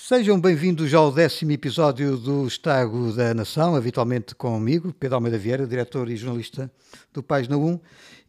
[0.00, 6.08] Sejam bem-vindos ao décimo episódio do Estado da Nação, habitualmente comigo, Pedro Almeida Vieira, diretor
[6.08, 6.70] e jornalista
[7.12, 7.80] do Página 1,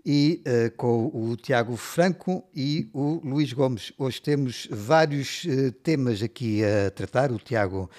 [0.03, 3.93] e uh, com o Tiago Franco e o Luís Gomes.
[3.99, 7.31] Hoje temos vários uh, temas aqui a tratar.
[7.31, 7.89] O Tiago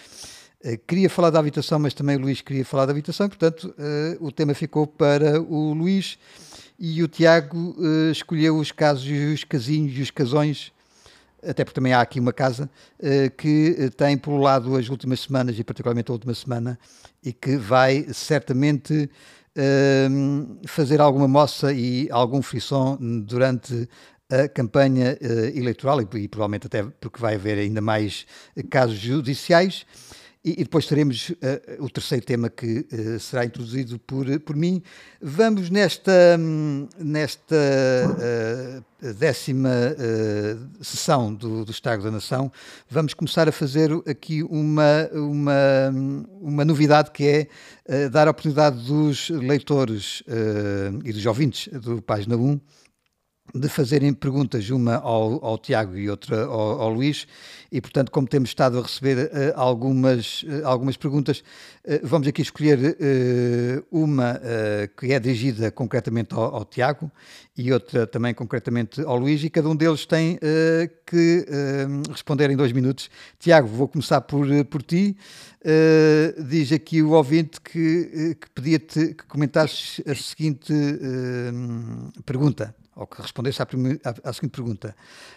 [0.65, 3.73] uh, queria falar da habitação, mas também o Luís queria falar da habitação, portanto,
[4.19, 6.19] o tema ficou para o Luís
[6.77, 7.77] e o Tiago
[8.11, 10.73] escolheu os casos, os casinhos e os casões
[11.47, 15.59] até porque também há aqui uma casa uh, que eh, tem pululado as últimas semanas
[15.59, 16.79] e particularmente a última semana
[17.23, 19.11] e que vai certamente
[19.57, 23.89] uh, fazer alguma moça e algum frisson durante
[24.31, 28.27] a campanha uh, eleitoral e, provavelmente até porque vai haver ainda mais
[28.71, 29.85] casos judiciais.
[30.43, 34.83] E, e depois teremos uh, o terceiro tema que uh, será introduzido por, por mim.
[35.21, 36.39] Vamos nesta,
[36.99, 39.71] nesta uh, décima
[40.81, 42.53] sessão do, do Estado da Nação,
[42.89, 45.91] vamos começar a fazer aqui uma, uma,
[46.41, 47.25] uma novidade que
[47.89, 50.23] é dar a oportunidade dos leitores
[51.03, 52.61] e dos ouvintes do Página 1
[53.55, 57.27] de fazerem perguntas, uma ao, ao Tiago e outra ao, ao, Luís,
[57.71, 61.43] e portanto, como temos estado a receber uh, algumas, uh, algumas perguntas,
[61.85, 62.97] uh, vamos aqui escolher
[63.91, 64.41] uma
[64.97, 67.11] que é dirigida concretamente ao, ao, Tiago
[67.57, 70.39] e outra também concretamente ao Luís, e cada um deles tem
[71.07, 71.47] que
[72.11, 73.11] responder em dois minutos.
[73.39, 75.17] Tiago, vou começar por, por ti.
[76.49, 80.73] diz aqui o ouvinte que, que pedia-te que comentasses a seguinte
[82.25, 84.95] pergunta ou que respondesse à, à, à, seguinte pergunta: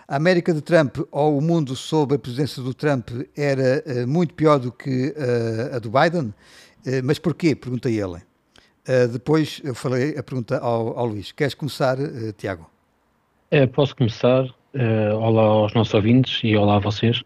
[0.08, 4.34] a América de Trump ou o mundo sob a presença do Trump era uh, muito
[4.34, 6.34] pior do que uh, a do Biden?
[6.86, 7.56] Uh, mas porquê?
[7.56, 8.22] Pergunta ele.
[9.14, 11.32] depois eu falei a pergunta ao, ao Luís.
[11.32, 11.98] Queres começar,
[12.38, 12.70] Tiago?
[13.50, 14.46] É, posso começar.
[15.18, 17.24] olá aos nossos ouvintes e olá a vocês.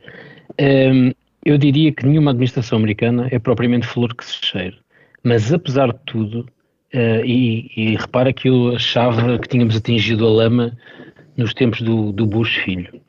[0.60, 4.78] Ehm, eu diria que nenhuma administração americana é propriamente flor que se cheire.
[5.24, 6.48] Mas apesar de tudo,
[6.94, 10.78] Uh, e, e, repara que eu achava que tínhamos atingido a lama
[11.36, 13.02] nos tempos do, do Bush filho.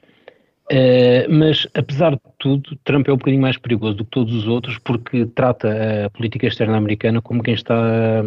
[0.71, 4.47] Uh, mas, apesar de tudo, Trump é um bocadinho mais perigoso do que todos os
[4.47, 8.23] outros porque trata a política externa americana como quem está,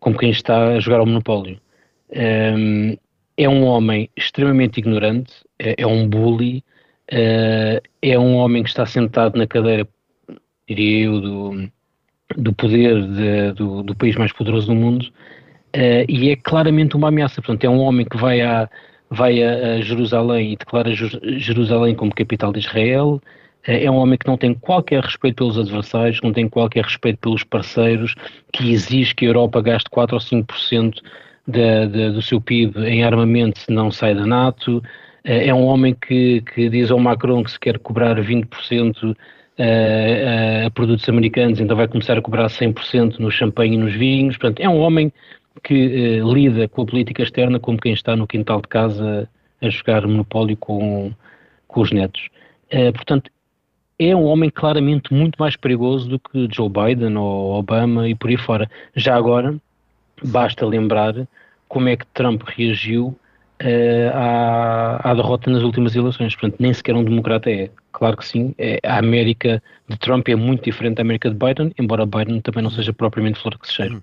[0.00, 1.60] como quem está a jogar ao monopólio.
[2.10, 2.98] Um, eh,
[3.38, 6.64] é um homem extremamente ignorante, é, é um bully,
[7.12, 9.86] uh, é um homem que está sentado na cadeira,
[10.68, 11.70] diria eu, do,
[12.34, 17.08] do poder de, do, do, país mais poderoso do mundo uh, e é claramente uma
[17.08, 17.40] ameaça.
[17.40, 18.68] Portanto, é um homem que vai a,
[19.08, 23.20] vai a, Jerusalém e declara Jerusalém como capital de Israel.
[23.66, 27.18] Uh, é um homem que não tem qualquer respeito pelos adversários, não tem qualquer respeito
[27.20, 28.14] pelos parceiros,
[28.52, 31.00] que exige que a Europa gaste 4 ou 5%
[31.46, 34.78] de, de, do seu PIB em armamento se não sai da NATO.
[34.78, 34.82] Uh,
[35.24, 39.16] é um homem que, que diz ao Macron que se quer cobrar 20%
[39.58, 44.36] a, a produtos americanos, então vai começar a cobrar 100% no champanhe e nos vinhos.
[44.36, 45.12] Portanto, é um homem
[45.62, 49.28] que uh, lida com a política externa como quem está no quintal de casa
[49.60, 51.12] a jogar monopólio com,
[51.66, 52.28] com os netos.
[52.72, 53.30] Uh, portanto,
[53.98, 58.28] é um homem claramente muito mais perigoso do que Joe Biden ou Obama e por
[58.28, 58.70] aí fora.
[58.94, 59.56] Já agora,
[60.22, 61.14] basta lembrar
[61.68, 63.16] como é que Trump reagiu
[63.62, 66.34] uh, à, à, derrota nas últimas eleições.
[66.34, 67.70] Portanto, nem sequer um democrata é.
[67.96, 68.54] Claro que sim.
[68.58, 72.62] É, a América de Trump é muito diferente da América de Biden, embora Biden também
[72.62, 73.94] não seja propriamente flor que se cheira.
[73.94, 74.02] Hum.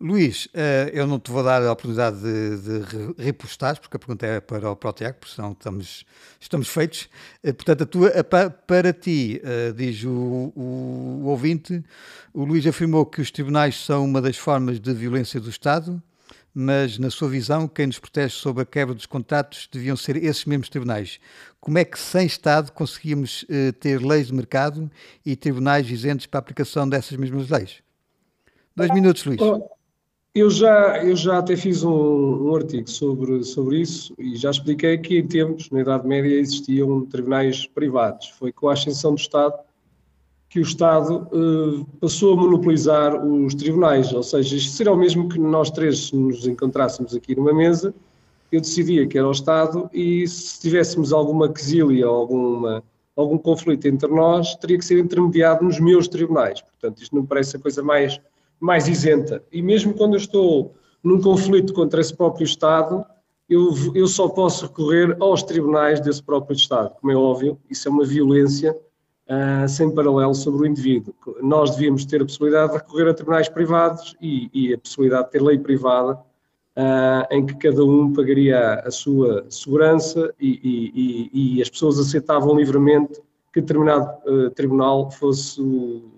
[0.00, 4.26] Luís, uh, eu não te vou dar a oportunidade de, de repostar, porque a pergunta
[4.26, 6.06] é para o, Tiago, porque senão estamos,
[6.40, 7.10] estamos feitos.
[7.44, 11.84] Uh, portanto, a tua, a, para ti, uh, diz o, o, o ouvinte,
[12.32, 16.02] o Luís afirmou que os tribunais são uma das formas de violência do Estado
[16.54, 20.44] mas na sua visão, quem nos protege sobre a quebra dos contratos deviam ser esses
[20.44, 21.18] mesmos tribunais.
[21.60, 24.88] Como é que sem Estado conseguíamos eh, ter leis de mercado
[25.26, 27.82] e tribunais isentos para a aplicação dessas mesmas leis?
[28.76, 29.40] Dois minutos, Luís.
[30.34, 31.90] Eu já, eu já até fiz um,
[32.48, 37.06] um, artigo sobre, sobre isso e já expliquei que em tempos, na Idade Média, existiam
[37.06, 38.30] tribunais privados.
[38.30, 39.54] Foi com a ascensão do Estado
[40.54, 45.28] que o Estado uh, passou a monopolizar os tribunais, ou seja, isto seria o mesmo
[45.28, 47.92] que nós três nos encontrássemos aqui numa mesa,
[48.52, 52.84] eu decidia que era o Estado e se tivéssemos alguma quesilha ou alguma,
[53.16, 56.62] algum conflito entre nós, teria que ser intermediado nos meus tribunais.
[56.62, 58.20] Portanto, isto não parece a coisa mais,
[58.60, 59.42] mais isenta.
[59.50, 60.72] E mesmo quando eu estou
[61.02, 63.04] num conflito contra esse próprio Estado,
[63.50, 66.94] eu, eu só posso recorrer aos tribunais desse próprio Estado.
[67.00, 68.72] Como é óbvio, isso é uma violência
[69.28, 71.14] uh, sem paralelo sobre o indivíduo.
[71.42, 75.30] Nós devíamos ter a possibilidade de recorrer a tribunais privados e, e a possibilidade de
[75.32, 81.62] ter lei privada uh, em que cada um pagaria a sua segurança e, e, e,
[81.62, 83.20] as pessoas aceitavam livremente
[83.52, 86.10] que determinado uh, tribunal fosse o,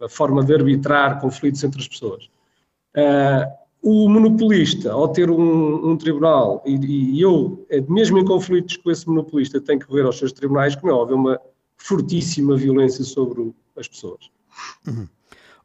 [0.00, 2.28] a forma de arbitrar conflitos entre as pessoas.
[3.80, 9.60] O monopolista, ao ter um, um tribunal, e, eu, mesmo em conflitos com esse monopolista,
[9.60, 11.40] tenho que recorrer aos seus tribunais, como é óbvio, uma
[11.78, 14.30] fortíssima violência sobre as pessoas.
[14.86, 15.08] Uhum.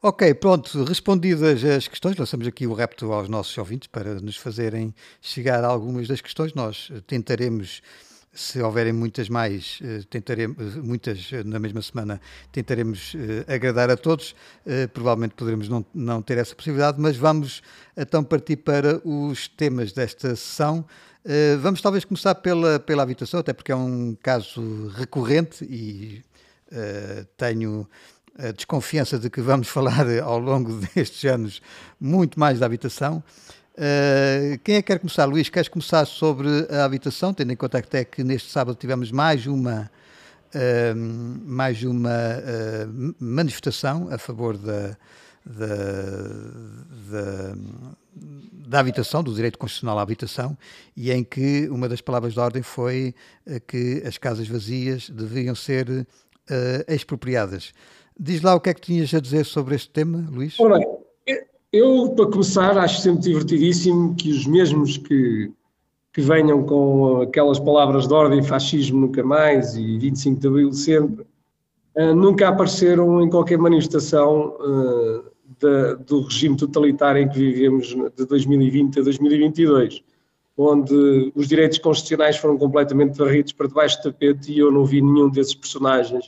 [0.06, 4.94] Ok, pronto, respondidas as questões, lançamos aqui o repto aos nossos ouvintes para nos fazerem
[5.18, 6.52] chegar a algumas das questões.
[6.52, 7.80] Nós tentaremos,
[8.30, 12.20] se houverem muitas mais, eh, tentaremos, muitas na mesma semana,
[12.52, 14.36] tentaremos eh, agradar a todos.
[14.66, 17.62] Eh, provavelmente poderemos não, não ter essa possibilidade, mas vamos
[17.96, 20.84] então partir para os temas desta sessão.
[21.62, 26.22] Vamos talvez começar pela, pela habitação, até porque é um caso recorrente e
[26.70, 27.88] uh, tenho
[28.38, 31.62] a desconfiança de que vamos falar ao longo destes anos
[31.98, 33.24] muito mais da habitação.
[33.72, 35.24] Uh, quem é que quer começar?
[35.24, 39.46] Luís, queres começar sobre a habitação, tendo em conta até que neste sábado tivemos mais
[39.46, 39.90] uma,
[41.42, 42.12] mais uma
[43.18, 44.94] manifestação a favor da,
[45.44, 45.66] da,
[47.10, 47.54] da,
[48.66, 50.56] da, habitação, do direito constitucional à habitação,
[50.96, 53.14] e em que uma das palavras de ordem foi
[53.66, 56.06] que as casas vazias deviam ser
[56.88, 57.72] expropriadas.
[58.18, 60.58] Diz lá o que é que tinhas a dizer sobre este tema, Luís.
[60.58, 60.78] Ora
[61.74, 65.50] eu, para começar, acho sempre divertidíssimo que os mesmos que,
[66.12, 71.26] que venham com aquelas palavras de ordem, fascismo nunca mais e 25 de abril sempre,
[71.96, 75.24] uh, nunca apareceram em qualquer manifestação uh,
[75.60, 80.02] da, do regime totalitário em que vivemos de 2020 a 2022,
[80.56, 85.02] onde os direitos constitucionais foram completamente varridos para debaixo do tapete e eu não vi
[85.02, 86.26] nenhum desses personagens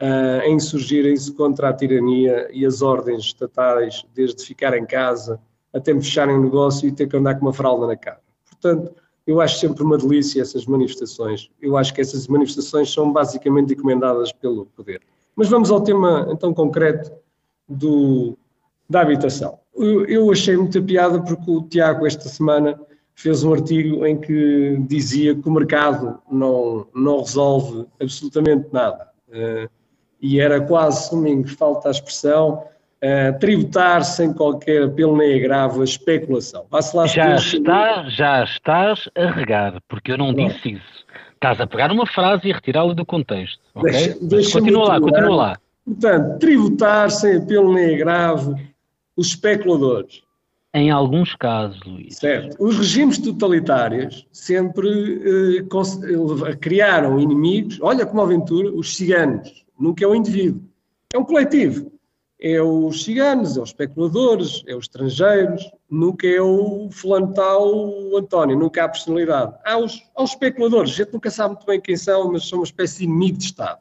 [0.00, 5.40] uh, a insurgirem-se contra a tirania e as ordens estatais, desde ficar em casa
[5.72, 8.20] até me fecharem o negócio e ter que andar com uma fralda na cara.
[8.44, 8.92] Portanto,
[9.26, 11.48] eu acho sempre uma delícia essas manifestações.
[11.60, 15.00] Eu acho que essas manifestações são basicamente encomendadas pelo poder.
[15.36, 17.12] Mas vamos ao tema então concreto
[17.68, 18.36] do,
[18.90, 19.60] da habitação.
[19.74, 22.78] Eu, eu achei muita piada porque o Tiago esta semana
[23.14, 29.08] fez um artigo em que dizia que o mercado não, não resolve absolutamente nada.
[29.28, 29.70] Uh,
[30.20, 32.64] e era quase, me falta a expressão,
[33.02, 36.66] uh, tributar sem qualquer apelo nem agravo a especulação.
[37.06, 40.48] já, está, já estás a regar, porque eu não, não.
[40.48, 41.06] disse isso.
[41.34, 43.60] Estás a pegar uma frase e retirá-la do contexto.
[43.74, 43.92] Okay?
[43.92, 45.58] Deixa, deixa continua lá, continua lá.
[45.84, 48.54] Portanto, tributar sem apelo nem agravo
[49.20, 50.22] os especuladores.
[50.72, 52.16] Em alguns casos, Luís.
[52.16, 52.56] Certo.
[52.58, 57.78] Os regimes totalitários sempre eh, criaram inimigos.
[57.82, 60.62] Olha como aventura, os ciganos nunca é o indivíduo,
[61.12, 61.92] é um coletivo.
[62.42, 68.16] É os ciganos, é os especuladores, é os estrangeiros, nunca é o fulano tal, o
[68.16, 69.54] António, nunca há personalidade.
[69.62, 72.60] Há os, há os especuladores, a gente nunca sabe muito bem quem são, mas são
[72.60, 73.80] uma espécie de inimigo de Estado.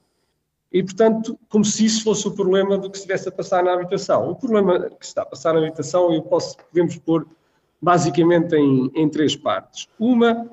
[0.71, 3.73] E, portanto, como se isso fosse o problema do que se estivesse a passar na
[3.73, 4.29] habitação.
[4.29, 7.27] O problema que se está a passar na habitação, eu posso, podemos pôr
[7.81, 9.87] basicamente em, em três partes.
[9.97, 10.47] Uma,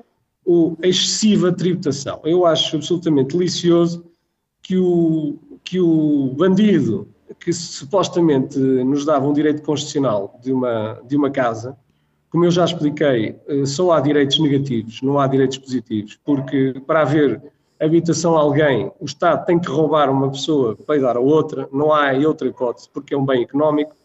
[0.81, 2.21] a excessiva tributação.
[2.23, 4.05] Eu acho absolutamente delicioso
[4.61, 7.07] que o, que o bandido
[7.39, 11.77] que supostamente nos dava um direito constitucional de uma, de uma casa,
[12.29, 17.01] como eu já expliquei, eh, só há direitos negativos, não há direitos positivos, porque para
[17.01, 17.41] haver
[17.85, 21.93] habitação a alguém, o Estado tem que roubar uma pessoa para dar a outra, não
[21.93, 23.95] há outra hipótese, porque é um bem económico.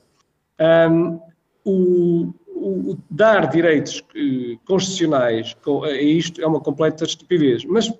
[0.60, 1.20] Um,
[1.64, 7.64] o, o, dar direitos eh, constitucionais a isto é uma completa estupidez.
[7.64, 7.92] Mas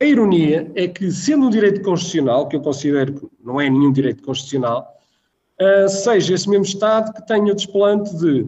[0.00, 3.92] a ironia é que, sendo um direito constitucional, que eu considero que não é nenhum
[3.92, 4.96] direito constitucional,
[5.60, 8.46] uh, seja esse mesmo Estado que tenha o desplante de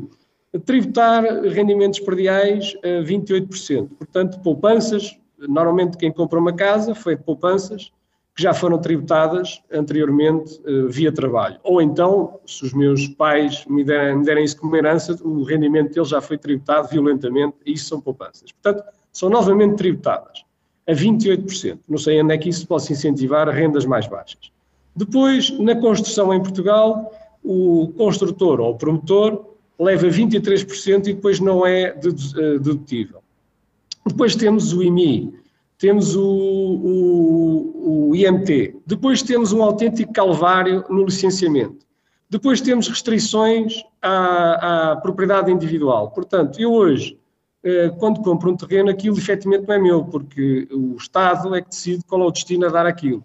[0.64, 3.88] tributar rendimentos perdiais a 28%.
[3.98, 7.92] Portanto, poupanças, normalmente quem compra uma casa foi de poupanças
[8.34, 11.58] que já foram tributadas anteriormente uh, via trabalho.
[11.62, 15.94] Ou então, se os meus pais me derem, me derem isso como herança, o rendimento
[15.94, 18.50] deles já foi tributado violentamente e isso são poupanças.
[18.50, 20.44] Portanto, são novamente tributadas
[20.86, 21.78] a 28%.
[21.88, 24.50] Não sei onde é que isso possa incentivar rendas mais baixas.
[24.96, 27.12] Depois, na construção em Portugal,
[27.42, 33.23] o construtor ou o promotor leva 23% e depois não é eh, dedutível.
[34.06, 35.32] Depois temos o IMI,
[35.78, 41.84] temos o, o, o IMT, depois temos um autêntico calvário no licenciamento.
[42.28, 46.10] Depois temos restrições à, à propriedade individual.
[46.10, 47.18] Portanto, eu hoje
[47.64, 51.70] eh, quando compro um terreno, aquilo efetivamente não é meu, porque o Estado é que
[51.70, 53.24] decide qual é o destino a dar aquilo.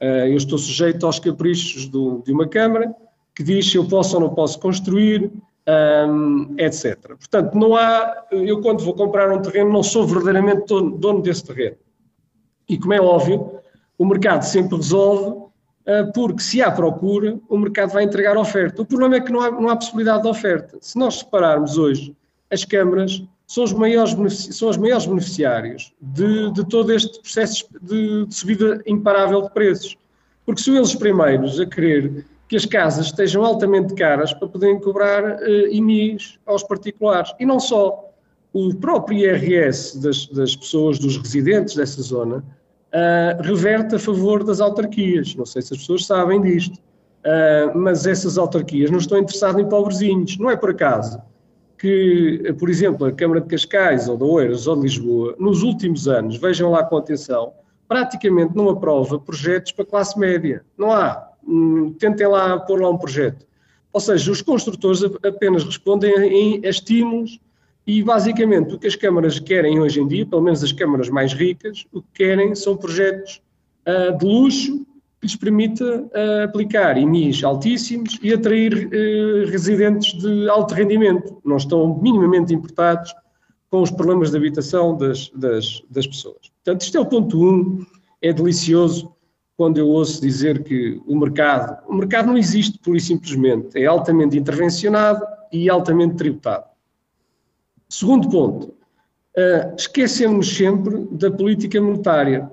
[0.00, 2.92] Eh, eu estou sujeito aos caprichos do, de uma Câmara,
[3.32, 5.30] que diz se eu posso ou não posso construir,
[5.68, 6.96] um, etc.
[7.08, 8.24] Portanto, não há.
[8.30, 11.76] Eu, quando vou comprar um terreno, não sou verdadeiramente dono, dono desse terreno.
[12.68, 13.60] E como é óbvio,
[13.98, 18.82] o mercado sempre resolve, uh, porque se há procura, o mercado vai entregar oferta.
[18.82, 20.78] O problema é que não há, não há possibilidade de oferta.
[20.80, 22.16] Se nós separarmos hoje,
[22.50, 24.14] as câmaras são os maiores,
[24.56, 29.96] são os maiores beneficiários de, de todo este processo de, de subida imparável de preços.
[30.44, 35.24] Porque são eles primeiros a querer que as casas estejam altamente caras para poderem cobrar
[35.24, 37.32] uh, IMIs aos particulares.
[37.38, 38.02] E não só.
[38.52, 44.60] O próprio IRS das, das pessoas, dos residentes dessa zona, uh, reverte a favor das
[44.60, 45.34] autarquias.
[45.34, 46.74] Não sei se as pessoas sabem disto.
[46.76, 50.38] Uh, mas essas autarquias não estão interessadas em pobrezinhos.
[50.38, 51.20] Não é por acaso
[51.78, 56.08] que, por exemplo, a Câmara de Cascais, ou de Oeiras, ou de Lisboa, nos últimos
[56.08, 57.52] anos, vejam lá com atenção,
[57.86, 60.64] praticamente não aprova projetos para classe média.
[60.78, 61.28] Não há.
[61.46, 63.46] Hum, tentem lá pôr lá um projeto.
[63.92, 67.40] Ou seja, os construtores apenas respondem em estímulos
[67.86, 71.32] e, basicamente, o que as câmaras querem hoje em dia, pelo menos as câmaras mais
[71.32, 73.40] ricas, o que querem são projetos
[73.86, 74.84] uh, de luxo
[75.20, 81.40] que lhes permita uh, aplicar IMIs altíssimos e atrair uh, residentes de alto rendimento.
[81.44, 83.14] Não estão minimamente importados
[83.70, 86.50] com os problemas de habitação das, das, das pessoas.
[86.64, 87.48] Portanto, isto é o ponto 1.
[87.48, 87.86] Um,
[88.20, 89.15] é delicioso
[89.56, 93.86] quando eu ouço dizer que o mercado, o mercado não existe pura e simplesmente, é
[93.86, 96.66] altamente intervencionado e altamente tributado.
[97.88, 102.50] Segundo ponto, uh, esquecemos sempre da política monetária.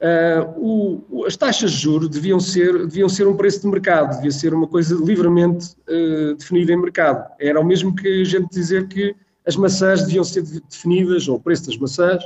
[0.00, 4.30] Uh, o, as taxas de juros deviam ser, deviam ser um preço de mercado, devia
[4.30, 7.32] ser uma coisa livremente uh, definida em mercado.
[7.40, 11.40] Era o mesmo que a gente dizer que as maçãs deviam ser definidas, ou o
[11.40, 12.24] preço das maçãs,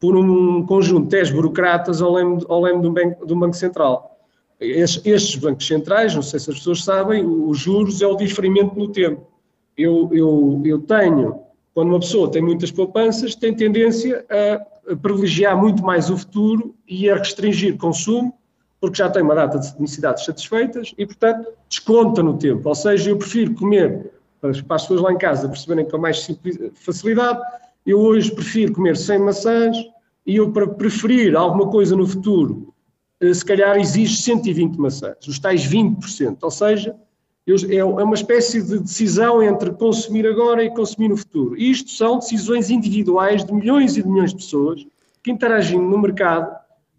[0.00, 4.16] por um conjunto de 10 burocratas ao leme, ao leme de, um banco, banco central.
[4.60, 8.76] Estes, estes, bancos centrais, não sei se as pessoas sabem, os juros é o diferimento
[8.76, 9.26] no tempo.
[9.76, 11.40] Eu, eu, eu tenho,
[11.74, 17.08] quando uma pessoa tem muitas poupanças, tem tendência a privilegiar muito mais o futuro e
[17.08, 18.34] a restringir consumo,
[18.80, 22.68] porque já tem uma data de necessidades satisfeitas e, portanto, desconta no tempo.
[22.68, 26.28] Ou seja, eu prefiro comer, para as pessoas lá em casa perceberem com mais
[26.74, 27.40] facilidade,
[27.86, 29.76] eu hoje prefiro comer 100 maçãs
[30.26, 32.74] e eu, para preferir alguma coisa no futuro,
[33.20, 36.42] eh, se calhar exige 120 maçãs, os tais 20%.
[36.42, 36.94] Ou seja,
[37.46, 41.56] é, é uma espécie de decisão entre consumir agora e consumir no futuro.
[41.56, 44.86] E isto são decisões individuais de milhões e de milhões de pessoas
[45.22, 46.54] que, interagindo no mercado,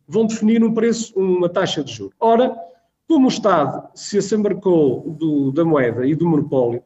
[0.07, 2.15] vão definir um preço, uma taxa de juros.
[2.19, 2.55] Ora,
[3.07, 5.15] como o Estado se assambarcou
[5.53, 6.81] da moeda e do monopólio,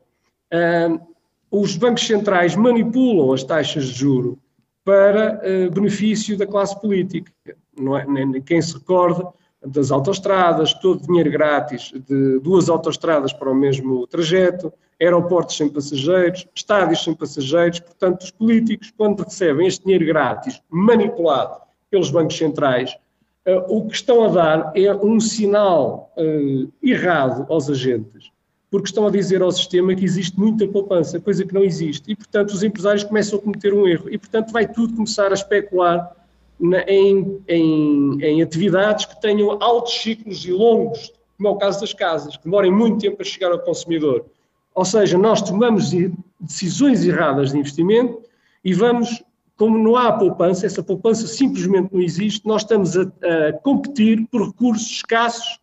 [0.53, 1.12] uh,
[1.55, 4.39] os bancos centrais manipulam as taxas de juro
[4.83, 7.31] para uh, benefício da classe política.
[7.77, 9.27] Não é, nem, quem se recorda
[9.63, 16.47] das autoestradas, todo dinheiro grátis de duas autoestradas para o mesmo trajeto, aeroportos sem passageiros,
[16.55, 17.79] estádios sem passageiros.
[17.79, 22.97] Portanto, os políticos, quando recebem este dinheiro grátis manipulado pelos bancos centrais,
[23.47, 28.32] uh, o que estão a dar é um sinal uh, errado aos agentes
[28.73, 32.11] porque estão a dizer ao sistema que existe muita poupança, coisa que não existe.
[32.11, 34.09] E, portanto, os empresários começam a cometer um erro.
[34.09, 36.11] E, portanto, vai tudo começar a especular
[36.59, 41.81] na, em, em, em, atividades que tenham altos ciclos e longos, como é o caso
[41.81, 44.25] das casas, que demorem muito tempo a chegar ao consumidor.
[44.73, 45.91] Ou seja, nós tomamos
[46.39, 48.23] decisões erradas de investimento
[48.65, 49.23] e vamos,
[49.55, 54.47] como não há poupança, essa poupança simplesmente não existe, nós estamos a, a competir por
[54.47, 55.59] recursos escassos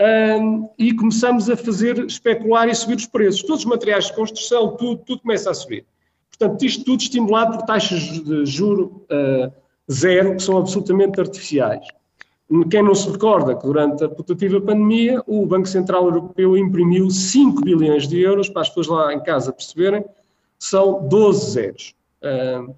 [0.00, 3.42] um, e começamos a fazer especular e subir os preços.
[3.42, 5.84] Todos os materiais de construção, tudo, tudo começa a subir.
[6.36, 9.52] Portanto, isto tudo estimulado por taxas de juro uh,
[9.90, 11.86] zero, que são absolutamente artificiais.
[12.70, 17.62] Quem não se recorda que durante a putativa pandemia o Banco Central Europeu imprimiu 5
[17.62, 20.04] bilhões de euros, para as pessoas lá em casa perceberem,
[20.58, 21.94] são 12 zeros.
[22.22, 22.74] Uh,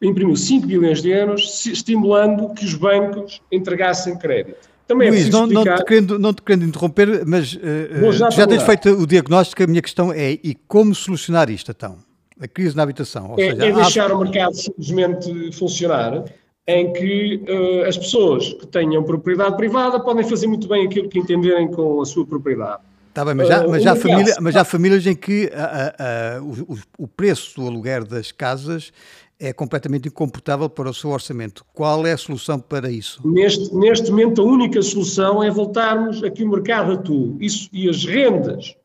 [0.00, 4.70] imprimiu 5 bilhões de euros, estimulando que os bancos entregassem crédito.
[4.90, 8.28] Também é Luís, é não, não, te querendo, não te querendo interromper, mas uh, já,
[8.28, 11.98] já tens feito o diagnóstico, a minha questão é e como solucionar isto então?
[12.40, 13.36] A crise na habitação?
[13.38, 14.16] É, seja, é, deixar há...
[14.16, 16.24] o mercado simplesmente funcionar,
[16.66, 21.20] em que uh, as pessoas que tenham propriedade privada podem fazer muito bem aquilo que
[21.20, 22.82] entenderem com a sua propriedade.
[23.10, 26.36] Está bem, mas já, mas, já família, mas já há famílias em que a, a,
[26.38, 28.92] a, o, o preço do aluguer das casas
[29.40, 31.64] é completamente incomportável para o seu orçamento.
[31.72, 33.26] Qual é a solução para isso?
[33.26, 37.36] Neste, neste momento, a única solução é voltarmos a que o mercado atue.
[37.40, 38.76] Isso, e as rendas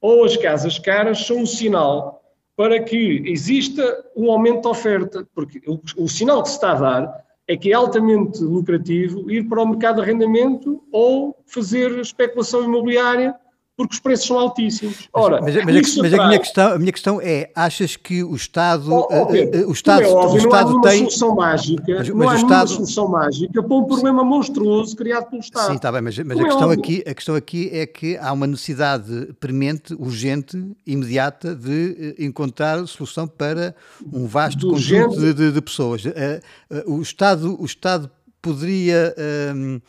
[0.00, 2.22] ou as casas caras são um sinal
[2.54, 6.74] para que exista um aumento da oferta, porque o, o sinal que se está a
[6.74, 12.64] dar é que é altamente lucrativo ir para o mercado de arrendamento ou fazer especulação
[12.64, 13.34] imobiliária
[13.76, 15.08] porque os preços são altíssimos.
[15.12, 18.34] Ora, mas, mas, mas, mas a, minha questão, a minha questão é: achas que o
[18.34, 18.92] Estado.
[18.92, 20.98] Oh, oh Pedro, o Estado, é óbvio, o Estado não há tem.
[20.98, 22.68] Solução mágica, mas, não há Estado...
[22.68, 25.68] solução mágica para um problema monstruoso criado pelo Estado.
[25.68, 28.32] Sim, está bem, mas, mas a, é questão aqui, a questão aqui é que há
[28.32, 33.74] uma necessidade premente, urgente, imediata, de eh, encontrar solução para
[34.12, 36.04] um vasto conjunto de, de, de, pessoas.
[36.04, 38.10] Eh, eh, o Estado, o Estado
[38.42, 39.14] poderia.
[39.54, 39.80] Um,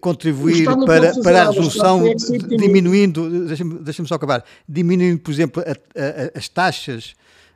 [0.00, 2.02] contribuir para, para a resolução,
[2.48, 7.14] diminuindo, deixa-me deixa só acabar, diminuindo, por exemplo, a, a, as taxas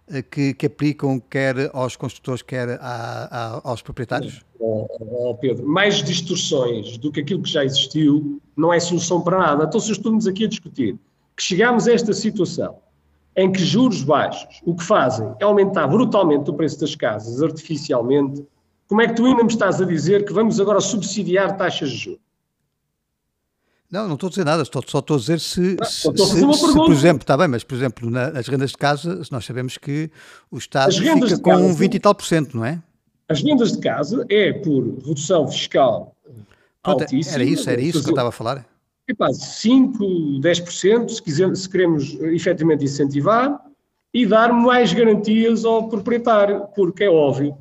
[0.09, 4.43] eh, que, que, aplicam quer aos construtores, quer a, a, aos proprietários?
[4.59, 9.39] Oh, oh, Pedro, mais distorções do que aquilo que já existiu não é solução para
[9.39, 9.65] nada.
[9.65, 10.99] Então, se estamos aqui a discutir
[11.37, 12.77] que chegamos a esta situação
[13.37, 18.45] em que juros baixos o que fazem é aumentar brutalmente o preço das casas artificialmente,
[18.89, 21.97] como é que tu ainda me estás a dizer que vamos agora subsidiar taxas de
[21.97, 22.21] juros?
[23.91, 26.09] Não, não estou a dizer nada, estou, só estou a dizer se, ah, se, se,
[26.09, 30.11] se por exemplo, está bem, mas por exemplo, nas rendas de casa, nós sabemos que
[30.51, 32.83] o Estado fica com casa, 20 e tal por cento, não é?
[33.29, 36.15] As vendas de casa é por redução fiscal
[36.83, 37.37] Pronto, altíssima.
[37.37, 38.67] Era isso, era isso que eu estava a falar.
[39.09, 39.99] Epá, 5,
[40.41, 43.61] 10%, se, quiser, se queremos efetivamente incentivar,
[44.13, 47.57] e dar mais garantias ao proprietário, porque é óbvio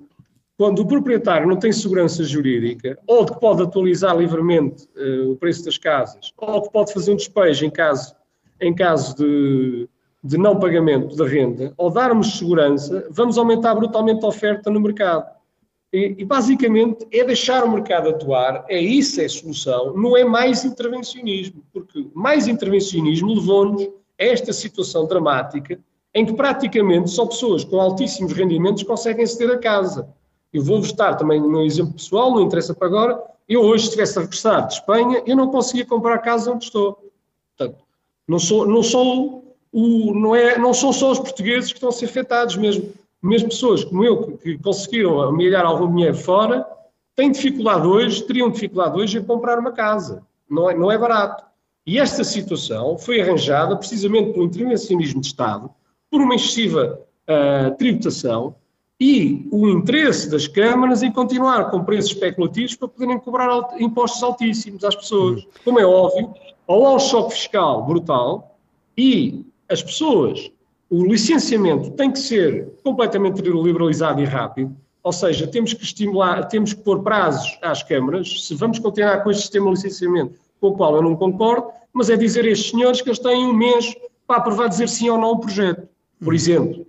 [0.57, 5.65] quando o proprietário não tem segurança jurídica, ou que pode atualizar livremente uh, o preço
[5.65, 8.15] das casas, ou que pode fazer um despejo em caso,
[8.61, 9.89] em caso de,
[10.23, 15.25] de não pagamento da renda, ou darmos segurança, vamos aumentar brutalmente a oferta no mercado.
[15.91, 20.23] E, e, basicamente é deixar o mercado atuar, é isso é a solução, não é
[20.23, 23.83] mais intervencionismo, porque mais intervencionismo levou-nos
[24.19, 25.79] a esta situação dramática
[26.15, 30.07] em que praticamente só pessoas com altíssimos rendimentos conseguem ceder a casa.
[30.53, 33.23] Eu vou-vos também o meu exemplo pessoal, não interessa para agora.
[33.49, 37.11] Eu hoje, se a regressar de Espanha, eu não conseguia comprar a casa onde estou.
[37.57, 37.83] Portanto,
[38.27, 41.91] não sou, não sou o, não é, não são só os portugueses que estão a
[41.91, 42.93] ser afetados mesmo.
[43.21, 46.67] Mesmo pessoas como eu, que, conseguiram amelhar algum dinheiro fora,
[47.15, 50.21] têm dificuldade hoje, teriam dificuldade hoje em comprar uma casa.
[50.49, 51.43] Não é, não é barato.
[51.85, 55.69] E esta situação foi arranjada precisamente pelo intervencionismo de Estado,
[56.09, 58.55] por uma excessiva uh, tributação,
[58.99, 64.83] e o interesse das câmaras em continuar com preços especulativos para poderem cobrar impostos altíssimos
[64.83, 65.45] às pessoas.
[65.63, 66.33] Como é óbvio,
[66.67, 68.57] ou há um choque fiscal brutal
[68.97, 70.51] e as pessoas,
[70.89, 76.73] o licenciamento tem que ser completamente liberalizado e rápido, ou seja, temos que estimular, temos
[76.73, 80.77] que pôr prazos às câmaras, se vamos continuar com este sistema de licenciamento com o
[80.77, 83.93] qual eu não concordo, mas é dizer a estes senhores que eles têm um mês
[84.25, 85.89] para aprovar dizer sim ou não o projeto.
[86.23, 86.87] Por exemplo,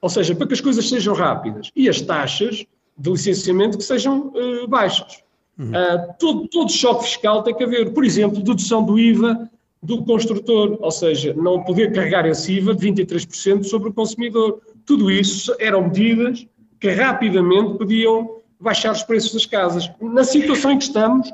[0.00, 2.64] ou seja, para que as coisas sejam rápidas e as taxas
[2.96, 5.22] de licenciamento que sejam uh, baixas.
[5.58, 5.70] Uhum.
[5.70, 9.50] Uh, todo, todo choque fiscal tem que haver, por exemplo, dedução do IVA
[9.82, 14.60] do construtor, ou seja, não poder carregar esse IVA de 23% sobre o consumidor.
[14.84, 16.46] Tudo isso eram medidas
[16.78, 19.90] que rapidamente podiam baixar os preços das casas.
[20.00, 21.30] Na situação em que estamos,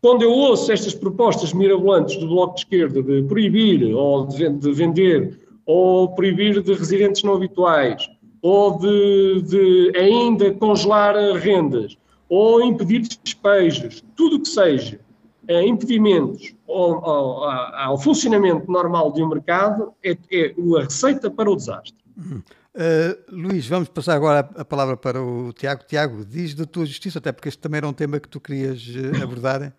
[0.00, 4.72] quando eu ouço estas propostas mirabolantes do Bloco de Esquerda de proibir ou de, de
[4.72, 8.08] vender ou proibir de residentes não habituais,
[8.42, 11.96] ou de, de ainda congelar rendas,
[12.28, 15.00] ou impedir despejos, tudo o que seja
[15.48, 21.50] é, impedimentos ao, ao, ao, funcionamento normal de um mercado é, é a receita para
[21.50, 21.94] o desastre.
[22.16, 22.42] Uhum.
[22.74, 25.84] Uh, Luís, vamos passar agora a palavra para o Tiago.
[25.86, 28.82] Tiago, diz da tua justiça, até porque este também era um tema que tu querias
[28.88, 29.72] uh, abordar.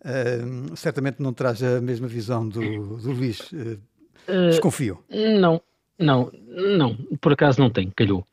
[0.00, 2.60] Uh, certamente não traz a mesma visão do,
[2.98, 3.40] do Luís.
[3.52, 3.78] Uh,
[4.26, 5.02] Desconfio.
[5.10, 5.60] Não,
[5.98, 8.26] não, não, por acaso não tem, calhou.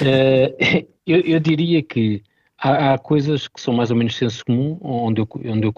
[0.00, 2.22] Uh, eu, eu, diria que
[2.58, 5.72] há, há, coisas que são mais ou menos senso comum, onde eu, onde eu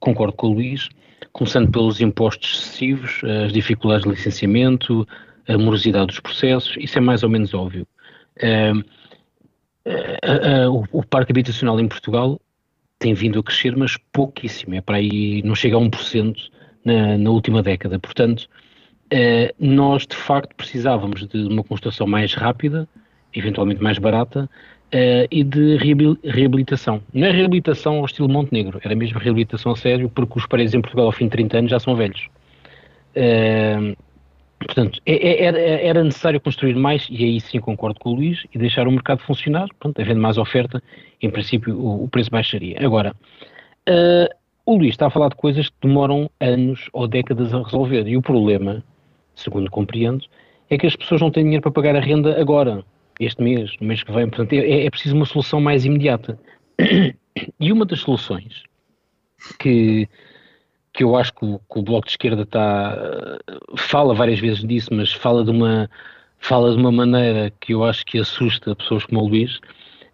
[0.00, 0.88] concordo com o Luís,
[1.32, 5.06] começando pelos impostos excessivos, as dificuldades de licenciamento,
[5.46, 7.86] a morosidade dos processos, isso é mais ou menos óbvio.
[8.38, 8.82] Uh,
[10.70, 12.40] o, o parque habitacional em Portugal
[12.98, 16.36] tem vindo a crescer, mas pouquíssimo, é para aí, não chega a 1%
[16.84, 17.98] na, na última década.
[17.98, 18.63] Portanto, eh,
[19.58, 22.88] nós de facto precisávamos de uma construção mais rápida,
[23.32, 24.48] eventualmente mais barata,
[24.94, 25.76] uh, e de
[26.24, 27.02] reabilitação.
[27.12, 30.80] Não é reabilitação ao estilo Montenegro, era mesmo reabilitação a sério, porque os prédios em
[30.80, 32.28] Portugal ao fim de 30 anos já são velhos.
[33.16, 33.96] Uh,
[34.58, 38.58] portanto, é, é, era, necessário construir mais, e aí sim concordo com o Luís, e
[38.58, 40.82] deixar o mercado funcionar, pronto, havendo mais oferta,
[41.20, 42.78] em princípio o preço baixaria.
[42.80, 43.14] Agora,
[44.64, 48.16] o Luís está a falar de coisas que demoram anos ou décadas a resolver, e
[48.16, 48.82] o problema
[49.34, 50.24] segundo compreendo,
[50.70, 52.84] é que as pessoas não têm dinheiro para pagar a renda agora,
[53.20, 54.28] este mês, no mês que vem.
[54.28, 56.38] Portanto, é, é preciso uma solução mais imediata.
[57.58, 58.62] E uma das soluções
[59.58, 60.08] que
[60.92, 62.96] que eu acho que o, que o, Bloco de Esquerda está
[63.76, 65.90] fala várias vezes disso, mas fala de uma
[66.38, 69.58] fala de uma maneira que eu acho que assusta pessoas como o Luís.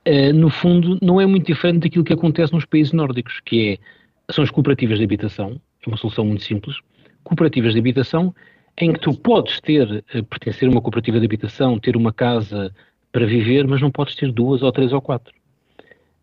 [0.08, 4.32] Uh, no fundo, não é muito diferente daquilo que acontece nos países nórdicos, que é
[4.32, 6.78] são as cooperativas de habitação, é uma solução muito simples.
[7.24, 8.34] Cooperativas de habitação
[8.84, 12.74] em que tu podes ter, uh, pertencer a uma cooperativa de habitação, ter uma casa
[13.12, 15.32] para viver, mas não podes ter duas ou três ou quatro.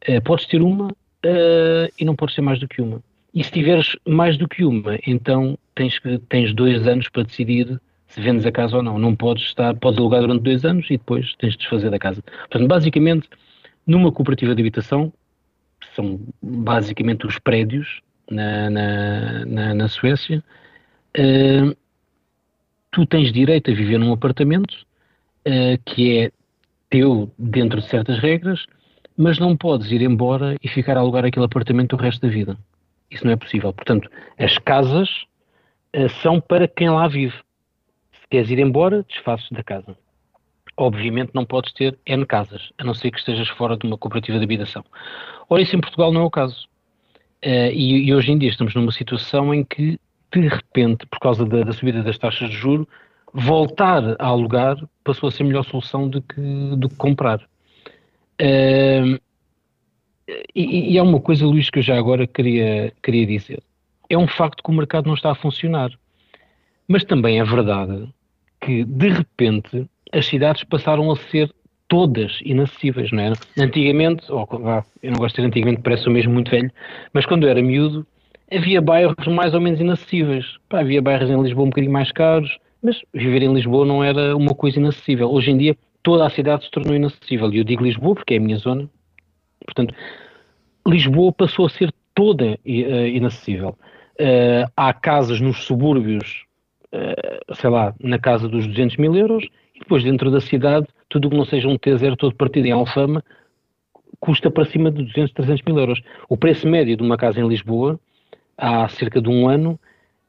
[0.07, 0.89] Uh, podes ter uma
[1.99, 3.01] e não podes ter mais do que uma.
[3.33, 8.21] E se tiveres mais do que uma, então tens, tens dois anos para decidir se
[8.21, 8.97] vendes a casa ou não.
[8.97, 12.21] Não podes estar, podes alugar durante dois anos e depois tens de desfazer da casa.
[12.21, 13.29] Portanto, basicamente,
[13.85, 15.11] numa cooperativa de habitação,
[15.95, 20.43] são basicamente os prédios na, na, na, na Suécia,
[21.17, 21.75] uh,
[22.97, 24.73] tu tens direito a viver num apartamento
[25.47, 26.31] uh, que é
[26.89, 28.65] teu dentro de certas regras,
[29.15, 32.57] mas não podes ir embora e ficar a alugar aquele apartamento o resto da vida.
[33.11, 33.71] Isso não é possível.
[33.71, 35.07] Portanto, as casas
[35.95, 37.35] uh, são para quem lá vive.
[38.13, 39.95] Se queres ir embora, desfazes da casa.
[40.75, 44.39] Obviamente não podes ter N casas, a não ser que estejas fora de uma cooperativa
[44.39, 44.83] de habitação.
[45.47, 46.67] Ora, isso em Portugal não é o caso.
[47.45, 49.99] Uh, e, e, hoje em dia estamos numa situação em que,
[50.31, 52.87] de repente, por causa da, da subida das taxas de juro,
[53.33, 56.41] voltar a alugar passou a ser melhor solução do que,
[56.77, 57.39] do que comprar.
[58.41, 59.19] Uh,
[60.53, 63.61] e, e há uma coisa, Luís, que eu já agora queria, queria dizer.
[64.09, 65.91] É um facto que o mercado não está a funcionar.
[66.87, 68.07] Mas também é verdade
[68.61, 71.53] que, de repente, as cidades passaram a ser
[71.87, 73.33] todas inacessíveis, não é?
[73.57, 74.47] Antigamente, ou,
[75.01, 76.71] eu não gosto de dizer antigamente, parece o mesmo muito velho,
[77.13, 78.05] mas quando eu era miúdo,
[78.51, 80.57] havia bairros mais ou menos inacessíveis.
[80.69, 84.35] Pá, havia bairros em Lisboa um bocadinho mais caros, mas viver em Lisboa não era
[84.35, 85.29] uma coisa inacessível.
[85.31, 87.51] Hoje em dia, toda a cidade se tornou inacessível.
[87.53, 88.89] E eu digo Lisboa porque é a minha zona,
[89.67, 89.93] Portanto,
[90.87, 93.77] Lisboa passou a ser toda uh, inacessível.
[94.19, 96.45] Uh, há casas nos subúrbios,
[96.93, 99.43] uh, sei lá, na casa dos 200 mil euros,
[99.75, 102.71] e depois dentro da cidade, tudo o que não seja um T0 todo partido em
[102.71, 103.23] Alfama,
[104.19, 106.01] custa para cima de 200, 300 mil euros.
[106.29, 107.99] O preço médio de uma casa em Lisboa,
[108.57, 109.79] há cerca de um ano,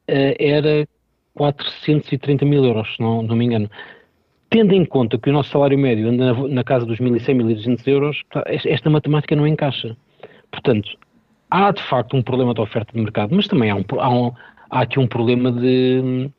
[0.07, 0.87] era
[1.35, 3.71] 430 mil euros, se não, não me engano
[4.51, 7.87] tendo em conta que o nosso salário médio anda na, na casa dos 1.100, 1.200
[7.87, 9.97] euros, esta matemática não encaixa.
[10.51, 10.89] Portanto,
[11.51, 14.33] há de facto um problema de oferta de mercado, mas também há, um, há, um,
[14.71, 16.31] há aqui um problema de,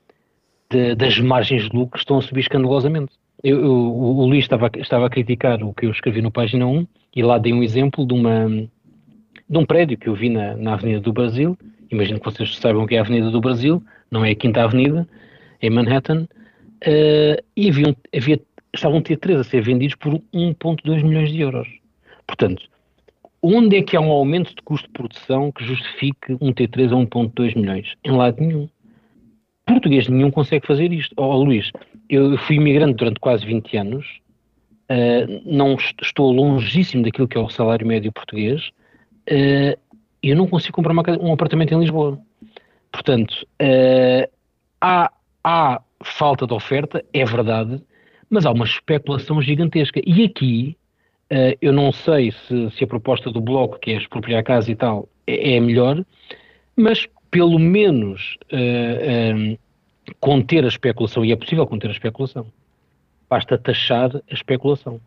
[0.70, 3.14] de, das margens de lucro que estão a subir escandalosamente.
[3.44, 6.88] Eu, eu, o Luís estava, estava a criticar o que eu escrevi no página 1
[7.16, 10.74] e lá dei um exemplo de, uma, de um prédio que eu vi na, na
[10.74, 11.58] Avenida do Brasil.
[11.92, 15.08] Imagino que vocês saibam que é a Avenida do Brasil, não é a Quinta Avenida,
[15.62, 16.28] em Manhattan
[16.86, 18.40] uh, e havia,
[18.74, 21.68] estavam T3 a ser vendidos por 1,2 milhões de euros.
[22.28, 22.64] Portanto,
[23.42, 26.96] onde é que há um aumento de custo de produção que justifique um T3 a
[26.96, 27.94] 1,2 milhões?
[28.04, 28.70] Em lado nenhum.
[29.66, 31.14] Português nenhum consegue fazer isto.
[31.18, 31.72] Oh, Luís,
[32.10, 34.06] eu fui imigrante durante quase 20 anos,
[34.90, 38.72] uh, não estou longíssimo daquilo que é o salário médio português,
[39.30, 39.80] uh,
[40.22, 42.20] eu não consigo comprar uma, um apartamento em Lisboa.
[42.92, 44.30] Portanto, uh,
[44.82, 45.12] há,
[45.44, 47.82] há falta de oferta, é verdade,
[48.30, 50.02] mas há uma especulação gigantesca.
[50.06, 50.78] E aqui,
[51.32, 54.72] uh, eu não sei se, se, a proposta do Bloco, que é expropriar a casa
[54.72, 56.04] e tal, é, é melhor,
[56.76, 59.58] mas pelo menos uh,
[60.20, 62.48] conter a especulação, e é possível conter a especulação.
[63.30, 65.00] Basta taxar a especulação.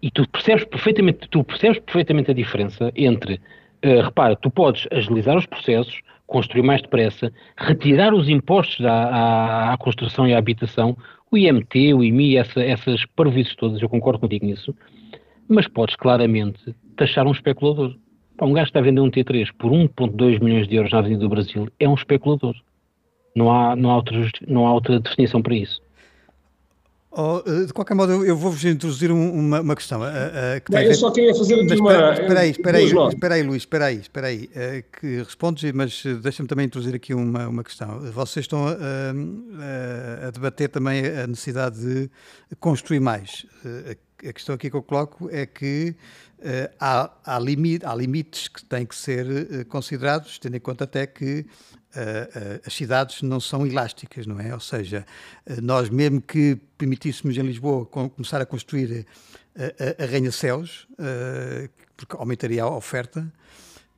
[0.00, 3.40] E tu percebes perfeitamente, tu percebes perfeitamente a diferença entre,
[3.84, 9.72] uh, repara, tu podes agilizar os processos, construir mais depressa, retirar os impostos à, à,
[9.72, 10.96] à construção e à habitação,
[11.30, 14.74] o IMT, o IMI, essa, essas parvoices todas, eu concordo contigo nisso,
[15.48, 17.94] mas podes claramente taxar um especulador.
[18.36, 20.98] Pá, um gajo que está a vender um T3 por 1,2 milhões de euros na
[20.98, 22.54] Avenida do Brasil é um especulador.
[23.34, 25.80] Não há, não há, outra, não há outra definição para isso.
[27.10, 30.02] Oh, eh, de qualquer modo, eu vou-vos introduzir uma, uma questão.
[30.02, 32.12] Uh, uh, que Não, eu só queria fazer aqui uma.
[32.12, 36.02] Espera aí, espera aí, espera aí, Luís, espera aí, espera aí, uh, que respondes, mas
[36.22, 37.98] deixa-me também introduzir aqui uma, uma questão.
[38.12, 42.10] Vocês estão a debater também a necessidade de
[42.60, 43.46] construir mais.
[44.20, 45.96] a questão aqui que eu coloco é que
[46.78, 51.46] há, há, limite, há limites que têm que ser considerados, tendo em conta até que
[52.64, 54.52] as cidades não são elásticas, não é?
[54.52, 55.06] Ou seja,
[55.62, 59.06] nós mesmo que permitíssemos em Lisboa começar a construir
[59.98, 60.86] arranha-céus,
[61.96, 63.32] porque aumentaria a oferta,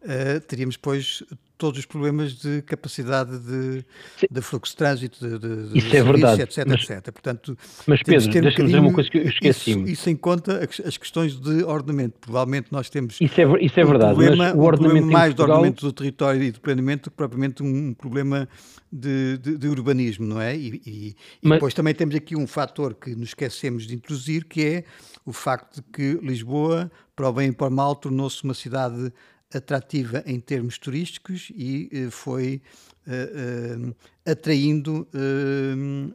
[0.02, 1.22] uh, teríamos depois
[1.60, 3.84] todos os problemas de capacidade de,
[4.30, 7.12] de fluxo de trânsito, de, de, isso de é verdade, etc, mas, etc.
[7.12, 9.70] Portanto, mas Pedro, deixa-me dizer uma coisa que eu esqueci.
[9.72, 12.18] Isso, isso em conta as questões de ordenamento.
[12.18, 15.34] Provavelmente nós temos isso é, isso é verdade, um problema, o ordenamento um problema mais
[15.34, 15.46] Portugal...
[15.46, 18.48] de ordenamento do território e de planeamento do que propriamente um problema
[18.90, 20.56] de, de, de urbanismo, não é?
[20.56, 21.56] E, e, e mas...
[21.56, 24.84] depois também temos aqui um fator que nos esquecemos de introduzir, que é
[25.26, 29.12] o facto de que Lisboa, para o bem e para o mal, tornou-se uma cidade
[29.52, 32.62] atrativa em termos turísticos e uh, foi
[33.06, 35.08] uh, uh, atraindo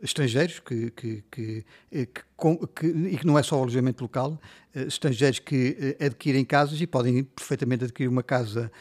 [0.01, 4.39] estrangeiros que, que, que, que, e que não é só o alojamento local,
[4.73, 8.71] estrangeiros que adquirem casas e podem perfeitamente adquirir uma casa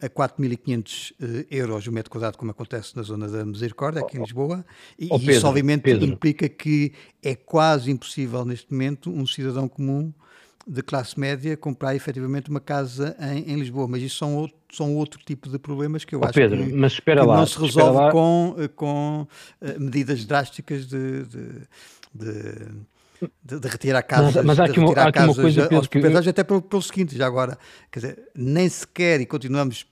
[0.00, 4.64] a 4.500 euros o metro quadrado, como acontece na zona da Misericórdia, aqui em Lisboa,
[4.96, 6.04] e, oh, Pedro, isso obviamente Pedro.
[6.04, 10.12] implica que é quase impossível neste momento um cidadão comum
[10.68, 14.94] de classe média comprar efetivamente uma casa em, em Lisboa, mas isso são outro, são
[14.96, 17.58] outro tipo de problemas que eu oh, acho Pedro, que, mas espera lá, não se
[17.58, 19.26] resolve com, com
[19.62, 21.48] uh, medidas drásticas de, de,
[22.14, 26.26] de, de, retirar casas, mas, mas há aqui, uma, há aqui uma coisa aos proprietários,
[26.26, 26.30] eu...
[26.30, 27.56] até pelo, pelo seguinte, já agora,
[27.90, 29.86] quer dizer, nem sequer, e continuamos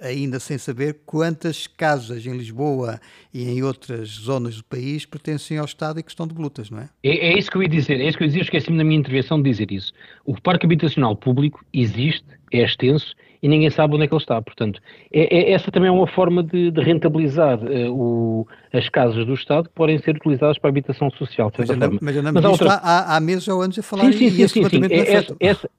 [0.00, 3.00] ainda sem saber quantas casas em Lisboa
[3.32, 6.80] e em outras zonas do país pertencem ao Estado e que estão de lutas, não
[6.80, 6.88] é?
[7.02, 8.84] É, é isso que eu ia dizer, é isso que eu ia dizer, esqueci-me na
[8.84, 9.92] minha intervenção de dizer isso.
[10.24, 14.40] O parque habitacional público existe, é extenso e ninguém sabe onde é que ele está.
[14.40, 14.80] Portanto,
[15.12, 19.34] é, é essa também é uma forma de, de rentabilizar uh, o, as casas do
[19.34, 21.50] Estado que podem ser utilizadas para a habitação social.
[21.56, 22.74] mas, andamos, mas andamos mas há, outra...
[22.74, 24.80] há, há meses ou anos a falar sim, sim, sim, sim, sim.
[24.90, 25.70] É, essa, essa,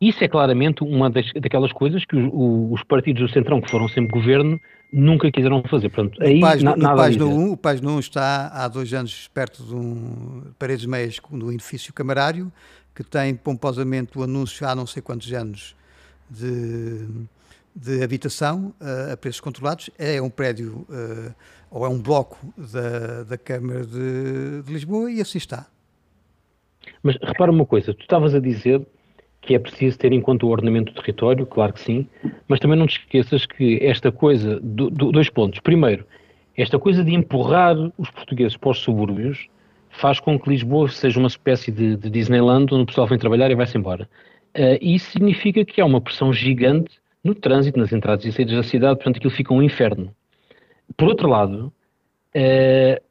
[0.00, 2.30] isso é claramente uma das, daquelas coisas que os,
[2.72, 4.60] os, partidos do Centrão, que foram sempre governo,
[4.92, 5.88] nunca quiseram fazer.
[5.88, 9.62] Portanto, aí, o Página, na, no 1, o Página 1 está há dois anos perto
[9.62, 12.52] de um paredes meias do edifício camarário,
[12.94, 15.74] que tem pomposamente o anúncio há não sei quantos anos
[16.28, 17.06] de,
[17.74, 19.88] de habitação uh, a preços controlados.
[19.98, 21.34] É um prédio uh,
[21.70, 25.66] ou é um bloco da, da Câmara de, de Lisboa e assim está.
[27.02, 28.86] Mas repara uma coisa, tu estavas a dizer
[29.46, 32.06] que é preciso ter em conta o ordenamento do território, claro que sim,
[32.48, 35.60] mas também não te esqueças que esta coisa, do, do, dois pontos.
[35.60, 36.04] Primeiro,
[36.56, 39.48] esta coisa de empurrar os portugueses para os subúrbios
[39.90, 43.50] faz com que Lisboa seja uma espécie de, de Disneyland onde o pessoal vem trabalhar
[43.50, 44.08] e vai-se embora.
[44.54, 48.62] Uh, isso significa que há uma pressão gigante no trânsito, nas entradas e saídas da
[48.62, 50.12] cidade, portanto aquilo fica um inferno.
[50.96, 51.72] Por outro lado,
[52.34, 53.05] uh,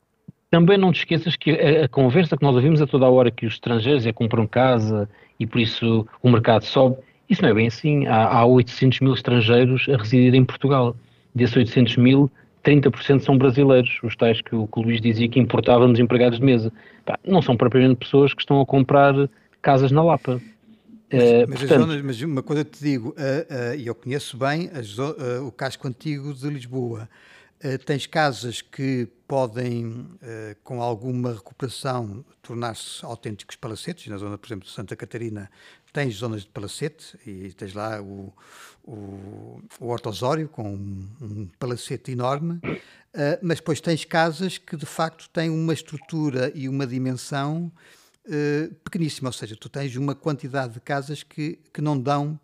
[0.50, 3.32] também não te esqueças que a, a, conversa que nós ouvimos a toda a hora
[3.32, 6.98] que os estrangeiros é compram casa e por isso o mercado sobe.
[7.30, 8.06] Isso não é bem assim.
[8.08, 10.96] Há, há 800 mil estrangeiros a residir em Portugal.
[11.34, 12.32] Desses 800 mil,
[12.64, 16.40] 30% são brasileiros, os tais que o, que o Luís dizia que importavam dos empregados
[16.40, 16.72] de mesa.
[17.06, 19.14] Pá, não são propriamente pessoas que estão a comprar
[19.62, 20.42] casas na Lapa.
[21.12, 24.38] Mas, uh, mas, portanto, zonas, mas uma coisa te digo, e uh, uh, eu conheço
[24.38, 24.70] bem
[25.46, 27.08] o casco antigo de Lisboa.
[27.86, 34.08] Tens casas que podem, eh, com alguma recuperação, tornar-se autênticos palacetes.
[34.08, 35.50] Na zona, por exemplo, de Santa Catarina,
[35.92, 38.34] tens zonas de palacete e tens lá o,
[38.84, 44.86] o, o Hortosório com um, um palacete enorme, uh, mas depois tens casas que de
[44.86, 47.72] facto têm uma estrutura e uma dimensão
[48.84, 52.40] pequeníssima, ou seja, tu tens uma quantidade de casas que, que não dão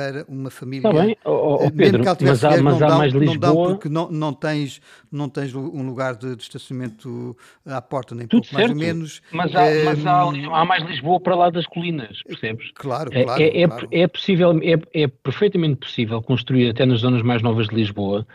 [0.00, 0.88] para uma família.
[0.88, 3.52] Está bem, oh, oh, Pedro, mas há, mas há mais Lisboa...
[3.52, 4.80] Não porque não, não, tens,
[5.12, 7.36] não tens um lugar de, de estacionamento
[7.66, 8.76] à porta, nem Tudo pouco certo.
[8.76, 9.22] mais ou menos.
[9.30, 12.70] Mas, há, é, mas há, há, mais Lisboa para lá das colinas, percebes?
[12.74, 13.42] Claro, é, claro.
[13.42, 13.88] É, claro.
[13.90, 18.26] é, é possível, é, é perfeitamente possível construir até nas zonas mais novas de Lisboa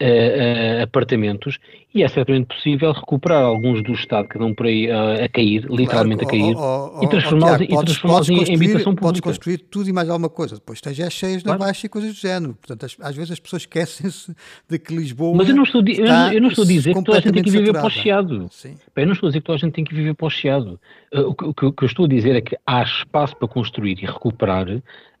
[0.00, 1.58] uh, apartamentos
[1.94, 5.64] e é certamente possível recuperar alguns do Estado que dão por aí uh, a cair,
[5.70, 9.00] literalmente claro, a cair, oh, oh, e transformá-los oh, transformá em, em habitação pública.
[9.02, 11.58] Podes construir tudo e mais alguma coisa, depois tens já cheias claro.
[11.58, 12.54] na baixa e coisas do género.
[12.54, 14.34] Portanto, as, às vezes as pessoas esquecem-se
[14.68, 15.36] de que Lisboa.
[15.36, 17.34] Mas eu não estou, eu não, eu não estou a dizer que toda a gente
[17.34, 18.50] tem que viver para o Chiado.
[18.96, 20.80] Eu não estou a dizer que toda a gente tem que viver para o Chiado.
[21.12, 23.98] Uh, o, que, o que eu estou a dizer é que há espaço para construir
[24.02, 24.66] e recuperar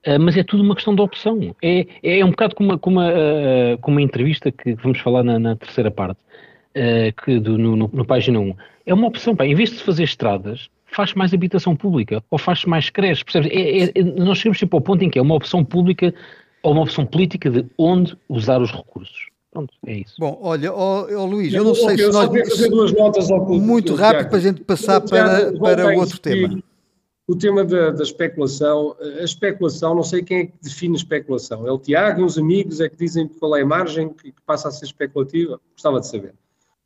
[0.06, 1.54] Uh, mas é tudo uma questão de opção.
[1.62, 5.22] É, é um bocado como uma, como uma, uh, como uma entrevista que vamos falar
[5.22, 6.20] na, na terceira parte,
[6.76, 8.54] uh, que do, no, no, no, página 1.
[8.84, 12.38] É uma opção, pá, em vez de se fazer estradas, faz mais habitação pública ou
[12.38, 13.50] faz mais creches, percebes?
[13.50, 16.14] É, é, nós chegamos sempre ao ponto em que é uma opção pública
[16.62, 19.28] ou uma opção política de onde usar os recursos.
[19.50, 20.16] Pronto, é isso.
[20.18, 22.26] Bom, olha, oh, oh Luís, eu, eu não sei se nós...
[22.26, 26.62] Fazer duas notas ao Muito rápido para a gente passar para, para o outro tema
[27.26, 31.66] o tema da, da, especulação, a especulação, não sei quem é que define especulação.
[31.66, 34.42] É o Tiago e os amigos é que dizem qual é a margem que, que
[34.42, 35.60] passa a ser especulativa?
[35.72, 36.34] Gostava de saber.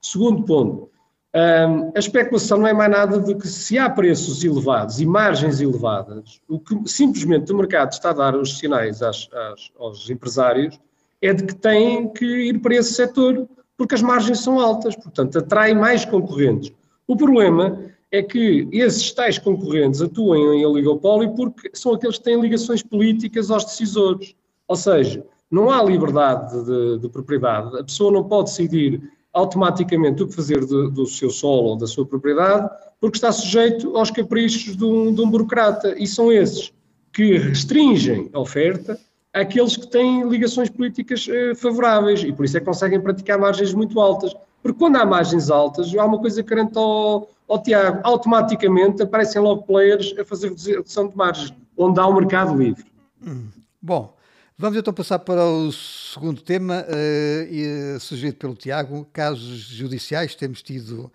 [0.01, 0.91] Segundo ponto,
[1.35, 5.61] Um, a especulação não é mais nada de que se há preços elevados e margens
[5.61, 10.81] elevadas, o que simplesmente o mercado está a dar os sinais às, às, aos empresários
[11.21, 13.47] é de que têm que ir para esse setor
[13.77, 16.73] porque as margens são altas, portanto atrai mais concorrentes.
[17.07, 17.79] O problema
[18.11, 23.51] é que esses tais concorrentes atuam em oligopólio porque são aqueles que têm ligações políticas
[23.51, 24.35] aos decisores.
[24.67, 30.29] Ou seja, não há liberdade de, de propriedade, a pessoa não pode decidir automaticamente o
[30.29, 32.69] que fazer de, do seu solo ou da sua propriedade,
[33.01, 35.95] porque está sujeito aos caprichos de um, de um burocrata.
[35.99, 36.73] E são esses
[37.13, 38.99] que restringem a oferta
[39.33, 43.75] àqueles que têm ligações políticas eh, favoráveis e por isso é que conseguem praticar margens
[43.75, 44.35] muito altas.
[44.63, 49.63] Porque quando há margens altas, há uma coisa carente ao, ao Tiago, automaticamente aparecem logo
[49.63, 52.85] players a fazer redução de margens, onde há um mercado livre.
[53.27, 53.49] Hum,
[53.81, 54.15] bom,
[54.57, 61.11] vamos então passar para o segundo tema, uh, sugerido pelo Tiago, casos judiciais, temos tido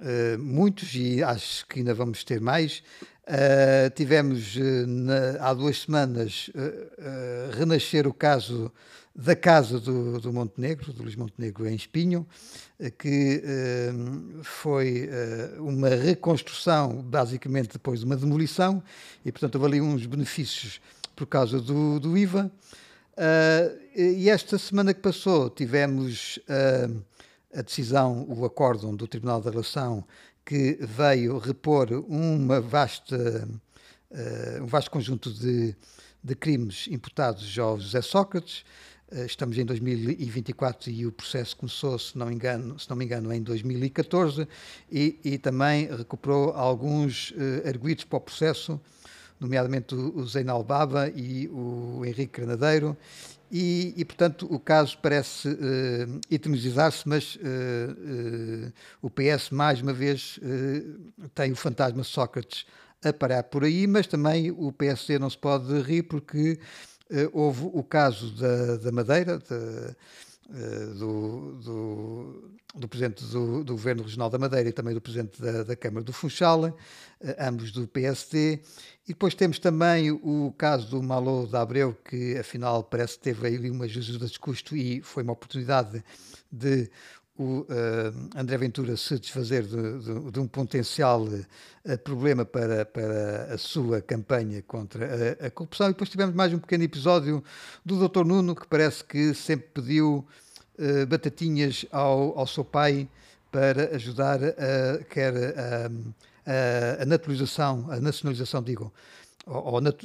[0.00, 2.82] uh, muitos e acho que ainda vamos ter mais.
[3.28, 6.48] Uh, tivemos na, há duas semanas
[7.58, 8.72] renascer o caso
[9.16, 12.26] da Casa do, do Montenegro, do Luís Montenegro em Espinho,
[12.78, 18.82] eh, que uh, foi uh, uma reconstrução, basicamente depois de uma demolição,
[19.24, 20.82] e portanto houve ali uns benefícios
[21.14, 22.52] por causa do, do IVA.
[23.16, 26.38] Uh, e esta semana que passou tivemos
[27.54, 30.04] a decisão, o acórdão do Tribunal da Relação,
[30.44, 33.48] que veio repor uma vasta,
[34.60, 35.74] um vasto conjunto de,
[36.22, 42.18] de crimes imputados ao José Sócrates, eh, estamos em 2024 e o processo começou, se
[42.18, 44.48] não, engano, se não me engano, em 2014
[44.90, 48.80] e, e também recuperou alguns uh, arguídos para o processo,
[49.38, 52.96] nomeadamente o, o Zeinal Baba e o Henrique Granadeiro,
[53.50, 59.92] e, e, portanto o caso parece uh, eternizar-se, mas uh, uh, o PS mais uma
[59.92, 60.40] vez
[61.32, 62.66] tem o fantasma Sócrates
[63.04, 66.58] a parar por aí, mas também o PSD não se pode rir porque
[67.32, 69.54] houve o caso da, da Madeira, de,
[70.50, 75.40] uh, do, do, do, Presidente do, do, Governo Regional da Madeira e também do Presidente
[75.40, 76.74] da, da Câmara do Funchal, uh,
[77.38, 78.60] ambos do PSD.
[79.04, 83.46] E depois temos também o caso do Malo da Abreu, que afinal parece que teve
[83.46, 86.02] aí uma ajuda de custo e foi uma oportunidade
[86.50, 86.90] de
[87.38, 87.66] o uh,
[88.34, 94.00] André Ventura se desfazer de, de, de um potencial uh, problema para, para a sua
[94.00, 95.88] campanha contra a, a, corrupção.
[95.88, 97.44] E depois tivemos mais um pequeno episódio
[97.84, 98.24] do Dr.
[98.24, 100.26] Nuno, que parece que sempre pediu
[100.78, 103.08] uh, batatinhas ao, ao seu pai
[103.52, 105.90] para ajudar a, quer a,
[106.46, 108.92] a, a naturalização, a nacionalização, digo,
[109.46, 110.02] ou, ou nat,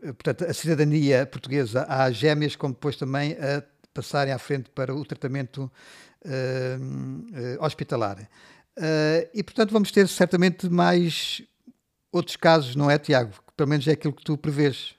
[0.00, 3.62] portanto, a cidadania portuguesa às gêmeas, como depois também a
[3.92, 5.70] passarem à frente para o tratamento
[6.24, 8.18] uh, hospitalar.
[8.78, 11.42] Uh, e, portanto, vamos ter certamente mais
[12.10, 13.32] outros casos, não é, Tiago?
[13.56, 14.94] Pelo menos é aquilo que tu prevês.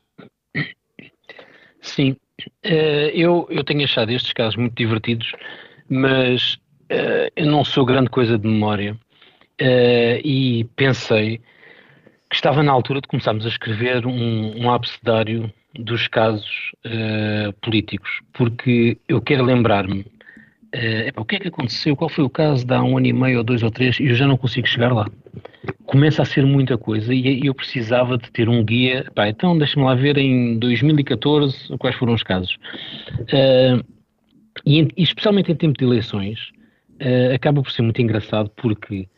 [1.82, 2.16] Sim,
[2.64, 5.34] eu, eu tenho achado estes casos muito divertidos,
[5.90, 6.58] mas
[7.36, 8.98] eu não sou grande coisa de memória
[10.24, 11.42] e pensei
[12.30, 18.22] que estava na altura de começarmos a escrever um, um abecedário dos casos uh, políticos,
[18.34, 22.74] porque eu quero lembrar-me uh, o que é que aconteceu, qual foi o caso de
[22.74, 24.94] há um ano e meio ou dois ou três, e eu já não consigo chegar
[24.94, 25.08] lá.
[25.86, 29.06] Começa a ser muita coisa e eu precisava de ter um guia.
[29.14, 32.58] Pá, então deixa-me lá ver em 2014 quais foram os casos.
[33.22, 33.84] Uh,
[34.66, 36.40] e, especialmente em tempo de eleições,
[37.34, 39.10] acaba por ser muito engraçado porque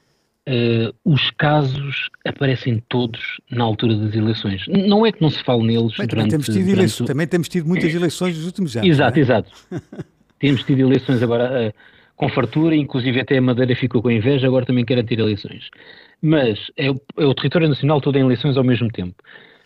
[0.48, 4.64] Uh, os casos aparecem todos na altura das eleições.
[4.68, 7.04] Não é que não se fale neles Bem, durante, também, temos tido durante...
[7.06, 8.88] também temos tido muitas eleições nos últimos anos.
[8.88, 9.22] Exato, é?
[9.22, 9.52] exato.
[10.40, 11.74] temos tido eleições agora uh,
[12.16, 15.70] com fartura, inclusive até a Madeira ficou com inveja, agora também quer ter eleições.
[16.22, 19.16] Mas é o, é o território nacional todo em eleições ao mesmo tempo.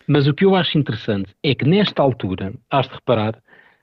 [0.06, 3.38] Mas o que eu acho interessante é que nesta altura, has de reparar,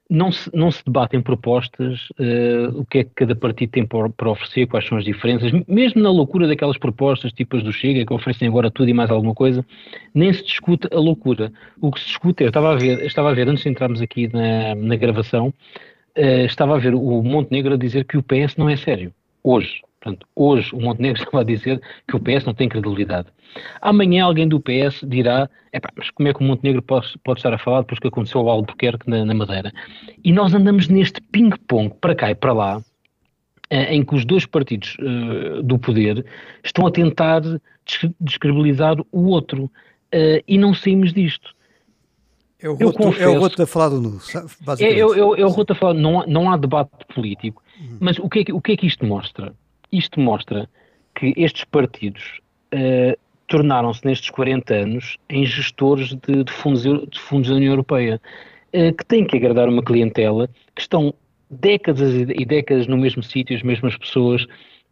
[0.10, 4.10] não se, não se debatem propostas, uh, o que é que cada partido tem para,
[4.10, 8.06] para, oferecer, quais são as diferenças, mesmo na loucura daquelas propostas tipo as do Chega,
[8.06, 9.66] que oferecem agora tudo e mais alguma coisa,
[10.14, 11.52] nem se discute a loucura.
[11.82, 14.28] O que se discute, eu estava a ver, estava a ver antes de entrarmos aqui
[14.32, 15.48] na, na gravação,
[16.18, 19.82] uh, estava a ver o Montenegro a dizer que o PS não é sério, hoje.
[20.08, 23.28] Portanto, hoje o Montenegro estava a dizer que o PS não tem credibilidade.
[23.82, 25.50] Amanhã alguém do PS dirá,
[25.96, 28.50] mas como é que o Montenegro pode, pode estar a falar depois que aconteceu ao
[28.50, 29.74] Albuquerque na, na Madeira?
[30.24, 32.82] E nós andamos neste ping-pong para cá e para lá,
[33.70, 36.26] eh, em que os dois partidos uh, do poder
[36.64, 37.42] estão a tentar
[38.20, 41.56] descredibilizar o outro uh, e não saímos disto.
[42.60, 44.20] É o, roto, confesso, é o roto a falar do nu,
[44.62, 44.84] basicamente.
[44.84, 47.98] É, é, é, é o roto a falar, não há, não há debate político, uhum.
[48.00, 49.54] mas o que, é que, o que é que isto mostra?
[49.92, 50.70] Isto mostra
[51.16, 52.40] que estes partidos
[52.74, 53.18] uh,
[53.48, 58.22] tornaram-se nestes 40 anos em gestores de, de, fundos, de fundos da União Europeia,
[58.74, 61.14] uh, que têm que agradar uma clientela, que estão
[61.50, 64.44] décadas e décadas no mesmo sítio, as mesmas pessoas.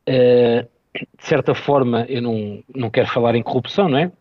[0.08, 4.12] Uh, de certa forma, eu não, não quero falar em corrupção, não é?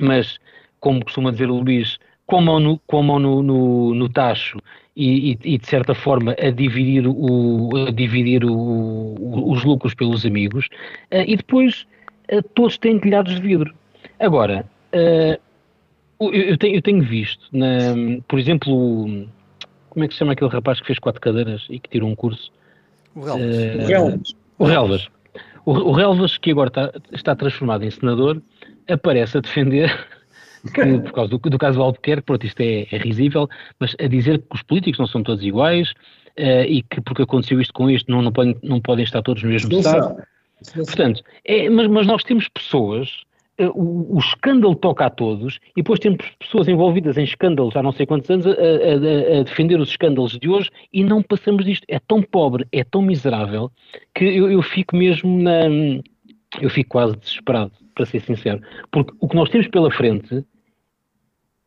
[0.00, 0.38] Mas,
[0.78, 4.08] como costuma dizer o Luís, com a mão no, com a mão no, no, no
[4.08, 4.58] tacho
[4.96, 9.94] e, e, e, de certa forma, a dividir, o, a dividir o, o, os lucros
[9.94, 10.66] pelos amigos,
[11.12, 11.86] uh, e depois
[12.32, 13.74] uh, todos têm telhados de vidro.
[14.18, 14.64] Agora,
[14.94, 15.40] uh,
[16.18, 17.94] eu, eu, tenho, eu, tenho, visto, na,
[18.26, 19.28] por exemplo,
[19.90, 22.16] como é que se chama aquele rapaz que fez quatro cadeiras e que tirou um
[22.16, 22.50] curso?
[23.14, 23.20] O
[23.86, 24.34] Relvas.
[24.58, 25.08] o Relvas.
[25.66, 28.40] O, o Relvas, que agora está, está transformado em senador,
[28.88, 29.92] aparece a defender
[30.74, 33.48] que, por causa do, do caso do Albuquerque, pronto, isto é, é risível,
[33.78, 35.90] mas a dizer que os políticos não são todos iguais
[36.38, 39.42] uh, e que porque aconteceu isto com isto não, não, podem, não podem estar todos
[39.42, 40.16] no mesmo estado.
[40.74, 43.26] Portanto, é, mas, mas nós temos pessoas
[43.58, 47.92] o, o, escândalo toca a todos e depois temos pessoas envolvidas em escândalos há não
[47.92, 51.84] sei quantos anos a, a, a, defender os escândalos de hoje e não passamos disto.
[51.88, 53.70] É tão pobre, é tão miserável
[54.14, 55.62] que eu, eu fico mesmo na.
[56.60, 58.60] Eu fico quase desesperado, para ser sincero.
[58.90, 60.44] Porque o que nós temos pela frente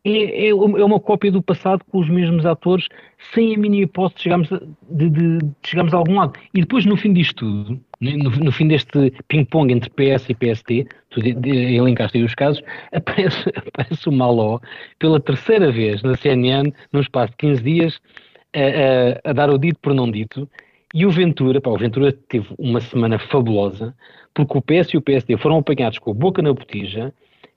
[0.05, 2.87] é, é, é, uma cópia do passado com os mesmos atores,
[3.33, 6.33] sem a mínima hipótese de chegarmos a, de, de, de chegarmos a algum lado.
[6.53, 10.87] E depois, no fim disto tudo, no, no fim deste ping-pong entre PS e PST,
[11.09, 12.63] tu elencaste aí os casos,
[12.93, 14.59] aparece, aparece o Maló
[14.99, 17.99] pela terceira vez na CNN, num espaço de 15 dias,
[18.55, 20.49] a, a, a dar o dito por não dito,
[20.93, 23.95] e o Ventura, pá, o Ventura teve uma semana fabulosa,
[24.33, 27.13] porque o PS e o PSD foram apanhados com a boca na botija,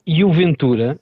[0.07, 0.99] e o Ventura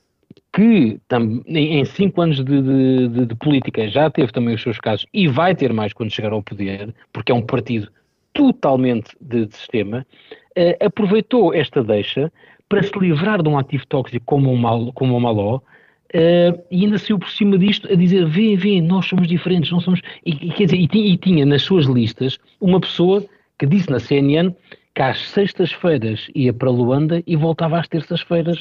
[0.53, 1.01] que
[1.47, 2.63] em cinco anos de,
[3.09, 6.33] de, de, política já teve também os seus casos e vai ter mais quando chegar
[6.33, 7.89] ao poder, porque é um partido
[8.33, 10.07] totalmente de, de sistema,
[10.59, 12.33] uh, aproveitou esta deixa
[12.69, 15.61] para se livrar de um ativo tóxico como o, mal, como o Maló,
[16.15, 19.81] uh, e ainda saiu por cima disto a dizer, vê, vê, nós somos diferentes, não
[19.81, 20.01] somos...
[20.25, 23.25] E, e quer dizer, e, tinha, e tinha nas suas listas uma pessoa
[23.59, 24.55] que disse na CNN
[24.95, 28.59] que às sextas-feiras ia para Luanda e voltava às terças-feiras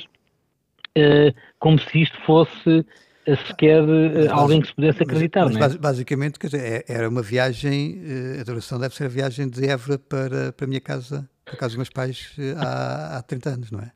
[0.98, 3.84] uh, como se isto fosse uh, sequer
[4.30, 5.46] alguém que se pudesse acreditar.
[5.46, 5.78] Mas, mas é?
[5.78, 8.00] basicamente, quer dizer, é, era uma viagem,
[8.40, 11.58] a duração deve ser a viagem de Évora para, para a minha casa, para a
[11.58, 13.92] casa dos meus pais há, há 30 anos, não é?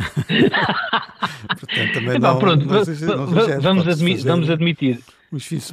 [1.60, 4.98] Portanto, também não, pronto, não, não, não vamos, admi vamos admitir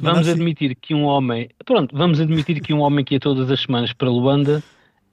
[0.00, 0.30] vamos assim.
[0.32, 3.92] admitir que um homem pronto, vamos admitir que um homem que ia todas as semanas
[3.92, 4.62] para Luanda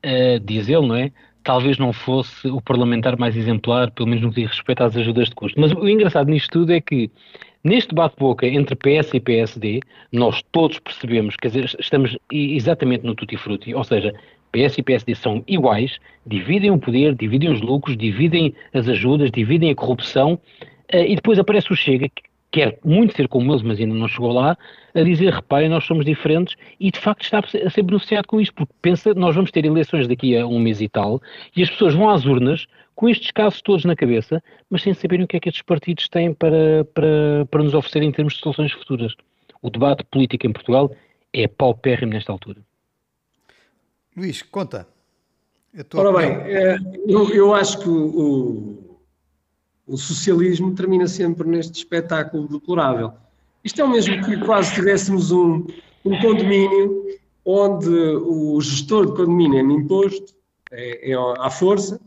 [0.05, 1.11] uh, diz ele, não é?
[1.45, 5.29] talvez não fosse o parlamentar mais exemplar, pelo menos no que diz respeito às ajudas
[5.29, 5.61] de custo.
[5.61, 7.09] Mas o engraçado nisto tudo é que,
[7.63, 9.79] neste bate-boca entre PS e PSD,
[10.11, 14.13] nós todos percebemos, quer dizer, estamos exatamente no tutti-frutti, ou seja,
[14.55, 19.69] PS e PSD são iguais, dividem o poder, dividem os lucros, dividem as ajudas, dividem
[19.69, 20.39] a corrupção,
[20.87, 22.09] eh, e depois aparece o Chega,
[22.51, 24.57] quer muito ser como eles, mas ainda não chegou lá,
[24.93, 28.53] a dizer, reparem, nós somos diferentes, e de facto está a ser beneficiado com isto,
[28.53, 31.21] porque pensa, nós vamos ter eleições daqui a um mês e tal,
[31.53, 35.25] e as pessoas vão às urnas com estes casos todos na cabeça, mas sem saberem
[35.25, 38.39] o que é que estes partidos têm para, para, para nos oferecer em termos de
[38.39, 39.13] soluções futuras.
[39.61, 40.95] O debate político em Portugal
[41.33, 42.61] é paupérrimo nesta altura.
[44.15, 44.87] Luís, conta.
[45.93, 48.97] Ora bem, é, eu, eu acho que o,
[49.85, 53.11] o socialismo termina sempre neste espetáculo deplorável.
[53.63, 55.65] Isto é o mesmo que quase tivéssemos um,
[56.05, 57.03] um condomínio
[57.43, 60.33] onde o gestor de condomínio é-me imposto,
[60.71, 61.99] é, é à força,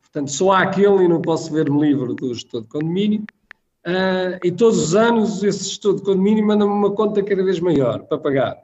[0.00, 3.22] portanto só há aquele e não posso ver-me livre do gestor de condomínio,
[3.86, 8.00] uh, e todos os anos esse gestor de condomínio manda-me uma conta cada vez maior
[8.04, 8.56] para pagar.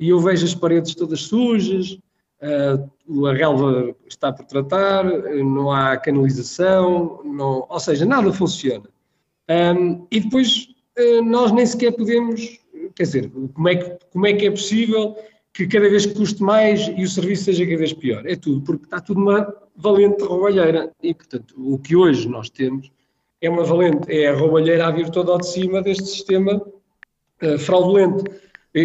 [0.00, 1.98] E eu vejo as paredes todas sujas,
[2.42, 8.88] uh, a relva está por tratar, não há canalização, não, ou seja, nada funciona.
[9.48, 10.68] Um, e depois
[10.98, 12.60] uh, nós nem sequer podemos,
[12.94, 15.16] quer dizer, como é, que, como é que é possível
[15.54, 18.26] que cada vez custe mais e o serviço seja cada vez pior?
[18.26, 20.92] É tudo, porque está tudo uma valente roubalheira.
[21.02, 22.90] E, portanto, o que hoje nós temos
[23.40, 26.62] é uma valente, é a roubalheira a vir toda ao de cima deste sistema
[27.42, 28.24] uh, fraudulento.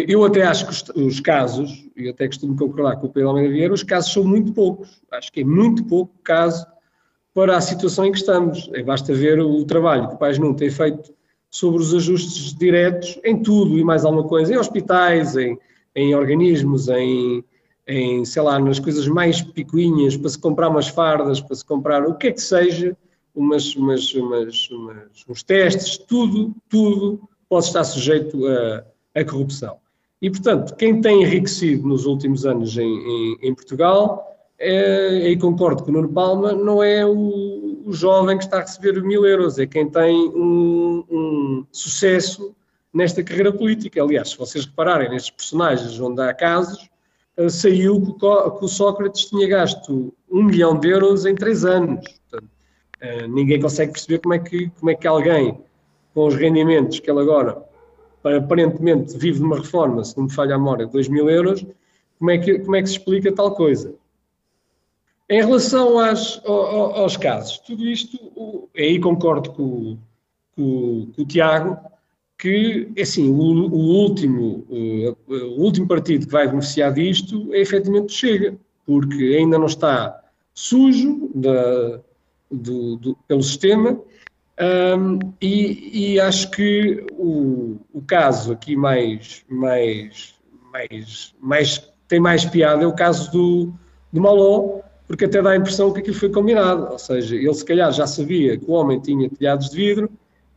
[0.08, 3.52] Eu até acho que os, os casos, e até costumo concordar com o Pedro Almeida
[3.52, 5.02] Vieira, os casos são muito poucos.
[5.10, 6.66] Acho que é muito pouco caso
[7.32, 8.70] para a situação em que estamos.
[8.72, 11.14] É, basta ver o trabalho que o Pais Não tem feito
[11.50, 15.58] sobre os ajustes diretos em tudo e mais alguma coisa, em hospitais, em,
[15.94, 17.44] em organismos, em,
[17.86, 22.04] em, sei lá, nas coisas mais picuinhas, para se comprar umas fardas, para se comprar
[22.04, 22.96] o que é que seja,
[23.34, 24.68] umas, umas, umas
[25.28, 28.84] uns testes, tudo, tudo pode estar sujeito a
[29.14, 29.78] a corrupção.
[30.24, 35.82] E, portanto, quem tem enriquecido nos últimos anos em, em, em Portugal é, e concordo
[35.82, 39.58] com o Nuno Palma, não é o, o, jovem que está a receber mil euros,
[39.58, 42.56] é quem tem um, um, sucesso
[42.90, 44.02] nesta carreira política.
[44.02, 46.88] Aliás, se vocês repararem nestes personagens onde há casos,
[47.36, 52.02] uh, saiu que o, Sócrates tinha gasto um milhão de euros em três anos.
[52.30, 52.50] Portanto,
[53.02, 55.60] uh, ninguém consegue perceber como é, que, como é que alguém,
[56.14, 57.62] com os rendimentos que ele agora
[58.24, 61.64] aparentemente vive de uma reforma, se não me falha a memória, de 2 mil euros,
[62.18, 63.94] como é que, como é que se explica tal coisa?
[65.28, 69.98] Em relação às, aos, aos casos, tudo isto, aí concordo com,
[70.54, 71.78] com, com o Tiago,
[72.38, 78.12] que, é assim, o, o, último, o último partido que vai beneficiar disto é efetivamente
[78.12, 80.20] Chega, porque ainda não está
[80.52, 82.00] sujo da,
[82.50, 83.98] do, do, pelo sistema
[84.60, 90.34] um, e, e, acho que o, o caso aqui mais, mais,
[90.72, 93.74] mais, mais tem mais piada é o caso do,
[94.12, 97.64] do Maló, porque até dá a impressão que aquilo foi combinado, ou seja, ele se
[97.64, 100.10] calhar já sabia que o homem tinha telhados de vidro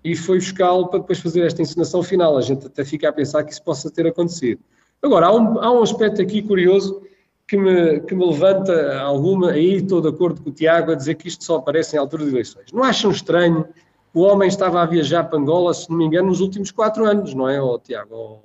[0.03, 2.37] e foi buscá-lo para depois fazer esta encenação final.
[2.37, 4.61] A gente até fica a pensar que isso possa ter acontecido.
[5.01, 7.01] Agora, há um, há um aspecto aqui curioso
[7.47, 11.15] que me, que me levanta alguma, aí estou de acordo com o Tiago, a dizer
[11.15, 12.71] que isto só aparece em altura de eleições.
[12.71, 13.65] Não acham estranho?
[14.13, 17.33] O homem estava a viajar para Angola, se não me engano, nos últimos quatro anos,
[17.33, 18.41] não é, oh, Tiago?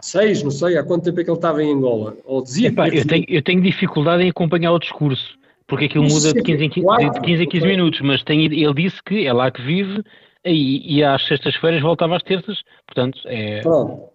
[0.00, 2.16] há seis, não sei, há quanto tempo é que ele estava em Angola?
[2.24, 6.32] Ou dizia Epá, eu, tenho, eu tenho dificuldade em acompanhar o discurso, porque aquilo muda
[6.32, 9.32] de 15 em 15, de 15 a 15 minutos, mas tem, ele disse que é
[9.32, 10.02] lá que vive
[10.44, 14.10] e, e às sextas-feiras voltava às terças, portanto é, portanto,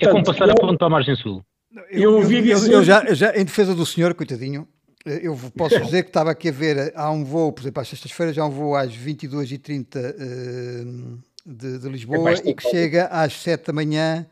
[0.00, 1.44] é como passar eu, a ponte para a margem sul.
[1.90, 4.68] Eu, eu, eu, eu já, já, em defesa do senhor, coitadinho,
[5.04, 8.38] eu posso dizer que estava aqui a ver, há um voo, por exemplo, às sextas-feiras
[8.38, 13.66] há um voo às 22h30 uh, de, de, Lisboa é e que chega às 7
[13.66, 14.26] da manhã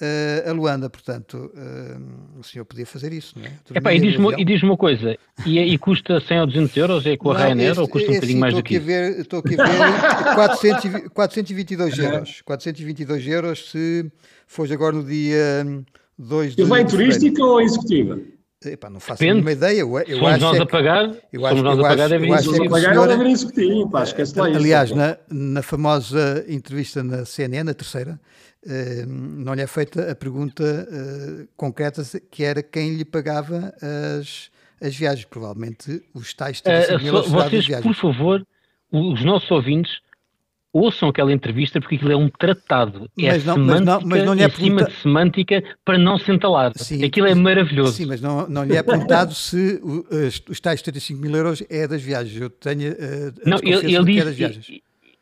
[0.00, 3.52] uh, a Luanda, portanto, uh, o senhor podia fazer isso, não é?
[3.74, 7.06] Epá, e diz-me diz uma coisa, e, e, custa 100 ou 200 euros?
[7.06, 8.86] É com a Ryanair ou custa um bocadinho mais do que isso?
[8.86, 9.64] Ver, estou aqui a
[10.30, 14.12] ver 400, 422 euros, 422 euros se
[14.46, 15.66] fores agora no dia
[16.16, 18.20] 2 de E vai turística ou executiva?
[18.72, 19.34] Epá, não faço Depende.
[19.34, 19.80] nenhuma ideia.
[19.80, 22.70] Eu, eu somos nós é a pagar, eu somos nós a pagar, deve ir executivo.
[22.70, 27.64] pagar, ele deve ir executivo, pá, esquece lá Aliás, na, na famosa entrevista na CNN,
[27.64, 28.20] na terceira,
[28.66, 33.74] Uh, não lhe é feita a pergunta uh, concreta que era quem lhe pagava
[34.18, 34.50] as,
[34.80, 38.46] as viagens, provavelmente os tais 35 uh, mil Vocês, por favor,
[38.90, 39.92] os nossos ouvintes,
[40.74, 43.08] ouçam aquela entrevista porque aquilo é um tratado.
[43.16, 44.84] É mas não, semântica mas não, mas não lhe é pergunta...
[44.84, 46.72] de semântica para não se entalar.
[46.76, 47.92] Sim, aquilo é maravilhoso.
[47.92, 51.86] Sim, mas não, não lhe é perguntado se os, os tais 75 mil euros é
[51.86, 52.38] das viagens.
[52.38, 54.66] Eu tenho uh, não, ele, ele disse, é das viagens.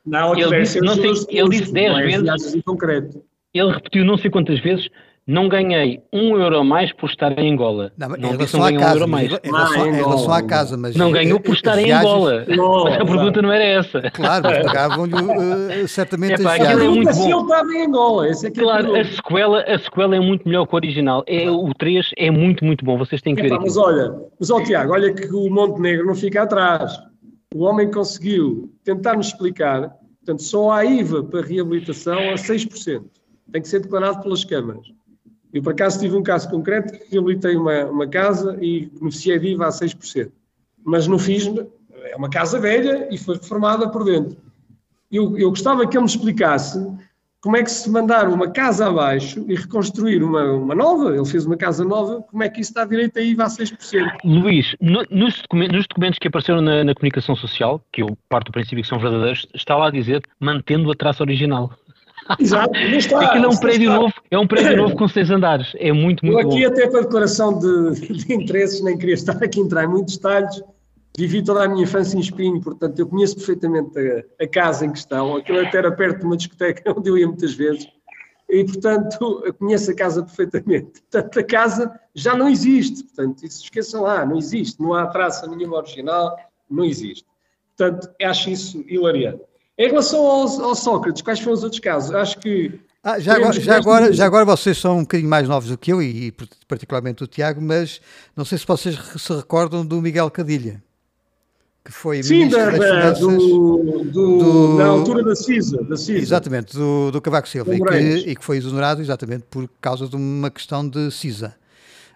[0.05, 2.55] Não, ele disse, não sei, ele disse 10 é vezes.
[2.55, 3.23] Em concreto
[3.55, 4.89] ele repetiu não sei quantas vezes,
[5.27, 7.93] não ganhei um euro a mais por estar em Angola.
[7.97, 9.33] Não, não disse não ganhei um euro a mais.
[9.33, 10.97] Em relação, em relação à casa, mas...
[10.97, 12.45] Não ganhou por estar em Angola.
[12.53, 14.11] Não, a pergunta não era essa.
[14.11, 17.25] Claro, mas pagavam-lhe uh, certamente é, pá, as é muito bom.
[17.25, 18.29] ele estava em Angola.
[18.29, 21.25] Esse é é claro, a sequela, a sequela é muito melhor que o original.
[21.27, 22.99] É, o 3 é muito, muito bom.
[22.99, 26.07] Vocês têm que é, ver pá, Mas olha, mas ó, Tiago, olha que o Montenegro
[26.07, 26.99] não fica atrás.
[27.55, 33.03] O homem conseguiu tentar-nos explicar, portanto, só há IVA para reabilitação a 6%
[33.53, 34.87] tem que ser declarado pelas câmaras.
[35.53, 39.49] Eu, por acaso, tive um caso concreto que reabilitei uma, uma casa e beneficiei de
[39.49, 40.31] IVA a 6%.
[40.85, 41.47] Mas não fiz,
[42.05, 44.37] é uma casa velha e foi reformada por dentro.
[45.11, 46.79] Eu, eu gostava que ele me explicasse
[47.43, 51.45] como é que se mandar uma casa abaixo e reconstruir uma, uma nova, ele fez
[51.45, 54.19] uma casa nova, como é que isso dá direito a IVA a 6%?
[54.25, 58.47] Luís, no, nos, documentos, nos, documentos, que apareceram na, na, comunicação social, que eu parto
[58.47, 61.73] do princípio que são verdadeiros, está lá a dizer mantendo a traça original.
[62.39, 64.01] Exato, está, Aquilo é um prédio está.
[64.01, 66.67] novo, é um prédio novo com seis andares, é muito, muito Eu aqui bom.
[66.67, 70.63] até para declaração de, de interesses, nem queria estar aqui a entrar em muitos detalhes,
[71.17, 74.93] vivi toda a minha infância em Espinho, portanto eu conheço perfeitamente a, a, casa em
[74.93, 77.89] questão, aquilo até era perto de uma discoteca onde eu ia muitas vezes,
[78.49, 81.01] e portanto eu conheço a casa perfeitamente.
[81.11, 85.47] Portanto a casa já não existe, portanto isso esqueçam lá, não existe, não há traça
[85.47, 86.37] nenhuma original,
[86.71, 87.27] não existe.
[87.77, 89.43] Portanto acho isso hilariante.
[89.79, 92.15] Em relação ao, ao Sócrates, quais foram os outros casos?
[92.15, 92.79] Acho que.
[93.03, 95.93] Ah, já, agora, já, agora, já agora vocês são um bocadinho mais novos do que
[95.93, 96.33] eu e, e
[96.69, 98.01] particularmente o Tiago, mas
[98.37, 100.81] não sei se vocês se recordam do Miguel Cadilha,
[101.85, 105.83] que foi Sim, da, das Finanças do, do, do, na altura da CISA.
[105.83, 106.19] Da CISA.
[106.19, 110.15] Exatamente, do, do Cavaco Silva, e que, e que, foi exonerado exatamente por causa de
[110.15, 111.57] uma questão de CISA.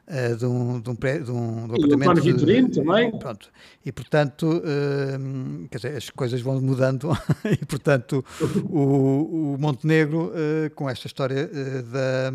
[0.09, 2.19] Uh, de, um, de, um, pré, de, um, de um apartamento.
[2.19, 3.19] E Vitorino também.
[3.19, 3.51] Pronto.
[3.85, 7.11] E portanto, uh, quer dizer, as coisas vão mudando
[7.45, 8.25] e portanto
[8.71, 12.31] o, o Montenegro, uh, com esta história da,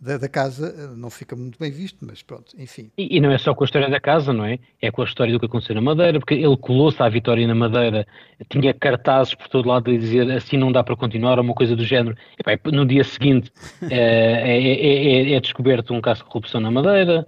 [0.00, 2.90] da, da, casa eh, não fica muito bem visto, mas pronto, enfim.
[2.96, 4.58] E, e, não é só com a história da casa, não é?
[4.80, 7.54] É com a história do que aconteceu na Madeira, porque ele colou-se à vitória na
[7.54, 8.06] Madeira,
[8.48, 11.74] tinha cartazes por todo lado a dizer assim não dá para continuar, ou uma coisa
[11.74, 12.16] do género.
[12.38, 13.50] E, pá, no dia seguinte
[13.90, 17.26] é, é, é, descoberto um caso de corrupção na Madeira,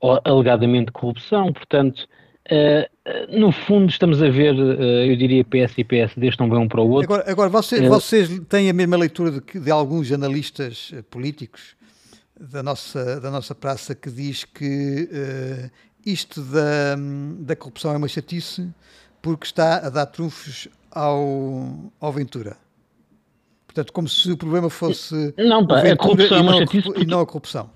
[0.00, 2.06] ou alegadamente corrupção, portanto.
[2.50, 6.80] Uh, no fundo, estamos a ver, eu diria, PS e PSD estão bem um para
[6.80, 7.12] o outro.
[7.12, 11.76] Agora, agora vocês, vocês têm a mesma leitura de, de alguns analistas políticos
[12.38, 15.70] da nossa, da nossa praça que diz que uh,
[16.04, 16.96] isto da,
[17.40, 18.68] da corrupção é uma chatice
[19.20, 22.56] porque está a dar trunfos ao, ao Ventura.
[23.66, 27.02] Portanto, como se o problema fosse não, pá, a corrupção é uma chatice porque...
[27.02, 27.70] e não a corrupção.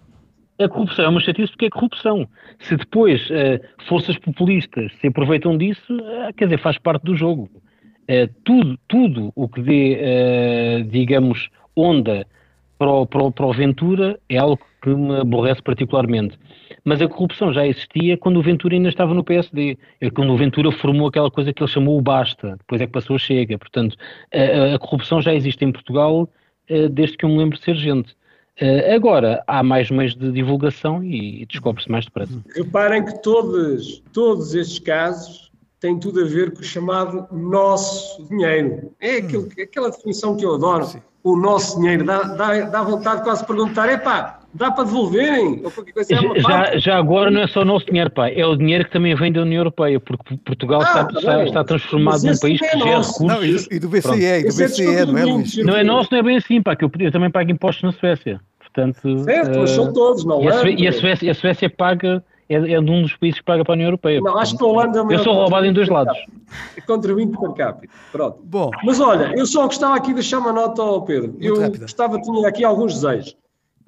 [0.58, 2.28] A corrupção é uma chatice porque é corrupção.
[2.60, 7.48] Se depois uh, forças populistas se aproveitam disso, uh, quer dizer, faz parte do jogo.
[8.08, 12.26] Uh, tudo, tudo o que dê, digamos, onda
[12.78, 16.38] para o, para, o, para o Ventura é algo que me aborrece particularmente.
[16.84, 19.76] Mas a corrupção já existia quando o Ventura ainda estava no PSD.
[20.00, 22.92] É quando o Ventura formou aquela coisa que ele chamou o basta, depois é que
[22.92, 23.58] passou chega.
[23.58, 23.96] Portanto,
[24.32, 26.28] a, a corrupção já existe em Portugal
[26.68, 28.14] eh, desde que eu me lembro de ser gente.
[28.60, 32.42] Uh, agora, há mais meios de divulgação e descobre-se mais depressa.
[32.54, 38.92] Reparem que todos, todos estes casos têm tudo a ver com o chamado nosso dinheiro.
[39.00, 40.86] É aquilo, aquela definição que eu adoro.
[40.86, 42.04] Sim o nosso dinheiro.
[42.04, 45.60] Dá, dá, dá vontade quase de perguntar, epá, dá para devolverem?
[45.64, 48.92] É já, já agora não é só o nosso dinheiro, pá, é o dinheiro que
[48.92, 52.62] também vem da União Europeia, porque Portugal ah, está, tá está, está, transformado num país
[52.62, 53.20] é que gera recursos.
[53.20, 55.56] Não, e, do BCE, e do BCE, é não é, Luís?
[55.56, 57.92] Não é nosso, não é bem assim, pá, que eu, eu também pago impostos na
[57.92, 58.40] Suécia.
[58.60, 62.54] Portanto, certo, uh, são todos, não e a, e a Suécia, a Suécia paga é,
[62.54, 64.20] é de um dos países que paga para a União Europeia.
[64.20, 66.16] Não, acho que a Holanda é Eu sou roubado em dois lados.
[66.86, 67.92] Contribuinte per capita.
[68.12, 68.40] Pronto.
[68.44, 68.70] Bom.
[68.84, 71.32] Mas olha, eu só gostava aqui de deixar uma nota ao Pedro.
[71.32, 71.82] Muito eu rápido.
[71.82, 73.36] gostava, tinha aqui alguns desejos.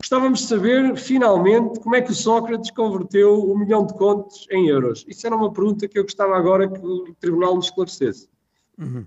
[0.00, 4.68] Gostávamos de saber, finalmente, como é que o Sócrates converteu um milhão de contos em
[4.68, 5.04] euros.
[5.08, 8.28] Isso era uma pergunta que eu gostava agora que o Tribunal nos esclarecesse.
[8.78, 9.04] Uhum.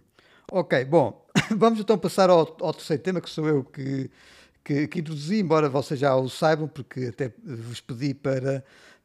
[0.52, 1.26] Ok, bom,
[1.56, 4.12] vamos então passar ao, ao, terceiro tema, que sou eu que,
[4.66, 8.62] que, que introduzi, embora vocês já o saibam, porque até vos pedi para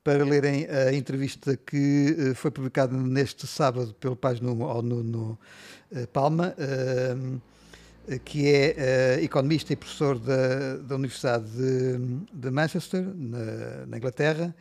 [0.06, 5.36] para lerem a entrevista que uh, foi publicada neste sábado pelo Página ao Nuno
[5.90, 7.40] uh, Palma, uh,
[8.24, 11.98] que é economista e professor da, da Universidade de,
[12.32, 14.54] de Manchester, na, na Inglaterra.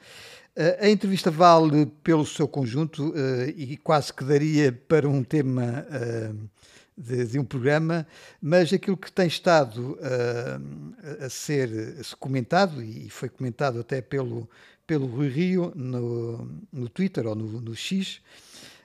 [0.81, 3.13] a entrevista vale pelo seu conjunto
[3.55, 5.85] e quase que daria para um tema
[6.97, 8.07] de, de, um programa,
[8.41, 9.95] mas aquilo que tem estado
[11.23, 11.69] a ser
[12.19, 14.49] comentado, e foi comentado até pelo,
[14.87, 18.21] pelo Rui Rio no, no Twitter ou no, no X,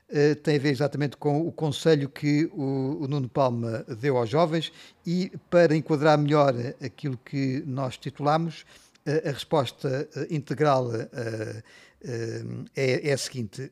[0.09, 4.29] uh, tem a ver exatamente com o conselho que o, o, Nuno Palma deu aos
[4.29, 4.73] jovens
[5.07, 8.65] e para enquadrar melhor aquilo que nós titulamos,
[9.07, 10.91] uh, a resposta uh, integral
[12.73, 13.71] é, é, a seguinte,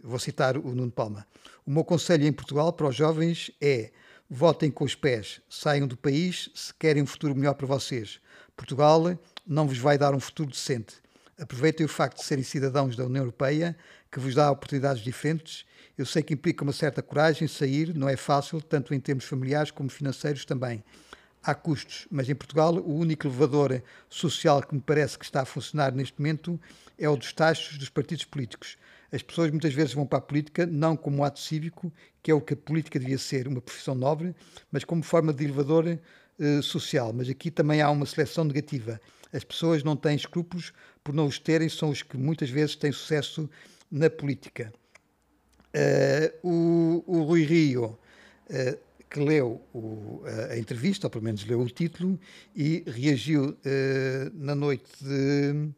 [0.00, 1.26] vou citar o Nuno Palma.
[1.66, 3.90] O meu conselho em Portugal para os jovens é
[4.30, 8.20] votem com os pés, saiam do país se querem um futuro melhor para vocês.
[8.56, 11.01] Portugal não vos vai dar um futuro decente.
[11.42, 13.76] Aproveitem o facto de serem cidadãos da União Europeia,
[14.12, 15.66] que vos dá oportunidades diferentes.
[15.98, 19.72] Eu sei que implica uma certa coragem sair, não é fácil, tanto em termos familiares
[19.72, 20.84] como financeiros também.
[21.42, 25.44] Há custos, mas em Portugal o único elevador social que me parece que está a
[25.44, 26.60] funcionar neste momento
[26.96, 28.76] é o dos taxos dos partidos políticos.
[29.10, 32.34] As pessoas muitas vezes vão para a política não como um ato cívico, que é
[32.34, 34.32] o que a política devia ser, uma profissão nobre,
[34.70, 35.98] mas como forma de elevador
[36.38, 37.12] eh, social.
[37.12, 39.00] Mas aqui também há uma seleção negativa.
[39.32, 40.72] As pessoas não têm escrúpulos
[41.02, 43.48] por não os terem, são os que muitas vezes têm sucesso
[43.90, 44.72] na política.
[45.74, 47.98] Uh, o, o, Rui Rio,
[48.50, 48.78] uh,
[49.08, 52.18] que leu o, a, a, entrevista, ou pelo menos leu o título,
[52.54, 53.56] e reagiu uh,
[54.34, 55.70] na noite de,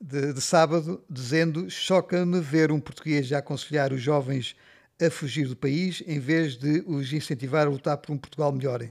[0.00, 4.56] de, de, sábado, dizendo: Choca-me ver um português a aconselhar os jovens
[5.00, 8.82] a fugir do país em vez de os incentivar a lutar por um Portugal melhor.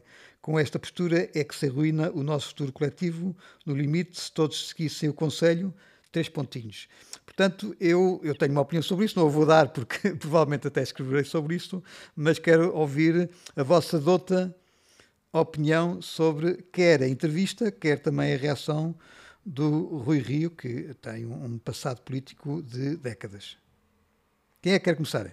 [0.47, 3.35] Com esta postura é que se arruína o nosso futuro coletivo.
[3.65, 5.73] No limite, se todos seguissem o Conselho,
[6.09, 6.87] três pontinhos.
[7.25, 10.81] Portanto, eu, eu tenho uma opinião sobre isso, não a vou dar porque provavelmente até
[10.81, 11.83] escreverei sobre isto,
[12.15, 14.55] mas quero ouvir a vossa dota
[15.33, 18.95] opinião sobre quer a entrevista, quer também a reação
[19.45, 23.57] do Rui Rio, que tem um passado político de décadas.
[24.61, 25.29] Quem é que quer começar?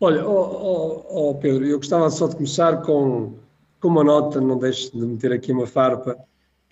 [0.00, 3.38] Olha, oh, oh, oh Pedro, eu gostava só de começar com,
[3.82, 6.16] com uma nota, não deixe de meter aqui uma farpa.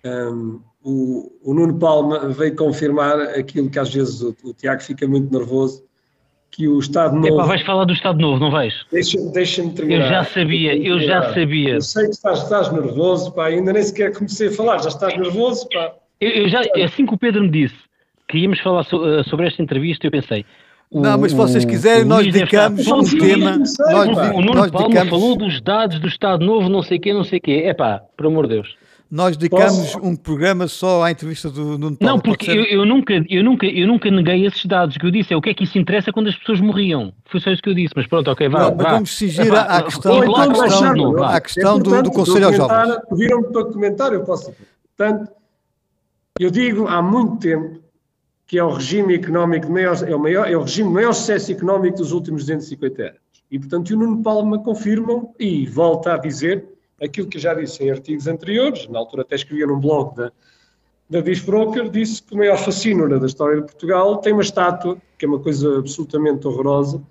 [0.03, 5.05] Um, o, o, Nuno Palma veio confirmar aquilo que às vezes o, o Tiago fica
[5.07, 5.83] muito nervoso,
[6.49, 7.27] que o Estado Novo.
[7.27, 8.73] Epá, vais falar do Estado Novo, não vais?
[8.91, 10.05] Deixa-me deixa terminar.
[10.05, 11.75] Eu já sabia, eu já sabia.
[11.75, 15.15] Eu sei que estás, estás nervoso, pá, ainda nem sequer comecei a falar, já estás
[15.15, 15.93] nervoso, pá.
[16.19, 17.77] Eu, eu já, assim que o Pedro me disse
[18.27, 20.45] que íamos falar so, eh, sobre esta entrevista, eu pensei.
[20.91, 23.57] O, não, mas se vocês quiserem, nós dedicamos um tema.
[23.57, 23.77] Nós,
[24.35, 25.09] o Nuno nós Palma dedicamos...
[25.09, 27.63] falou dos dados do Estado Novo, não sei o quê, não sei o quê.
[27.65, 28.75] É pá, por amor de Deus.
[29.09, 30.05] Nós dedicamos Posso?
[30.05, 32.15] um programa só à entrevista do Nuno Paulo.
[32.15, 34.97] Não, porque eu, eu, nunca, eu, nunca, eu nunca neguei esses dados.
[34.97, 37.13] O que eu disse é o que é que isso interessa quando as pessoas morriam.
[37.25, 38.69] Foi só isso que eu disse, mas pronto, ok, vá.
[38.69, 42.11] Não, mas vamos fingir à, à questão, então, à questão, à questão é do, do
[42.11, 42.97] Conselho aos Jovens.
[43.09, 44.53] Pediram-me para comentar, eu posso.
[44.97, 45.31] Portanto,
[46.39, 47.80] eu digo há muito tempo
[48.51, 51.53] que é o regime económico maior, é o, maior, é o regime de maior sucesso
[51.53, 53.19] económico dos últimos 250 anos.
[53.49, 56.65] E, portanto, o Nuno Palma confirma e volta a dizer
[57.01, 60.33] aquilo que já disse em artigos anteriores, na altura até escrevia num blog da,
[61.09, 65.23] da Disbroker, disse que o maior fascínio da história de Portugal tem uma estátua, que
[65.23, 67.01] é uma coisa absolutamente horrorosa,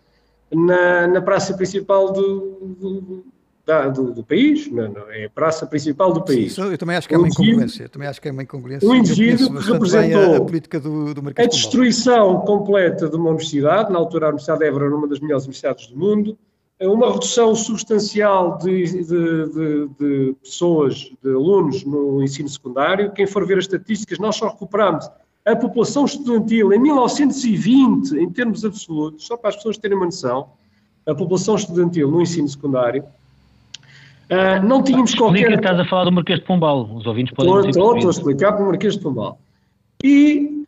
[0.53, 3.25] na, na praça principal do, do,
[3.71, 6.55] da, do, do, país, não, não, é a praça principal do país.
[6.55, 7.89] Sim, eu também acho que é uma incongruência.
[7.89, 8.89] Também acho que é uma incongruência.
[8.89, 13.93] Um indivíduo que representou a, a, política do, do a destruição completa de uma universidade,
[13.93, 16.37] na altura a Universidade de Évora era uma das melhores universidades do mundo,
[16.81, 23.13] uma redução substancial de, de, de, de, pessoas, de alunos no ensino secundário.
[23.13, 25.09] Quem for ver as estatísticas, nós só recuperamos
[25.47, 30.49] a população estudantil em 1920, em termos absolutos, só para as pessoas terem uma noção,
[31.07, 33.05] a população estudantil no ensino secundário.
[34.31, 35.41] Uh, não tínhamos Explica qualquer.
[35.41, 36.89] Explica que estás a falar do Marquês de Pombal.
[36.95, 39.39] Os ouvintes podem estou, estou, estou a explicar para o Marquês de Pombal.
[40.03, 40.61] E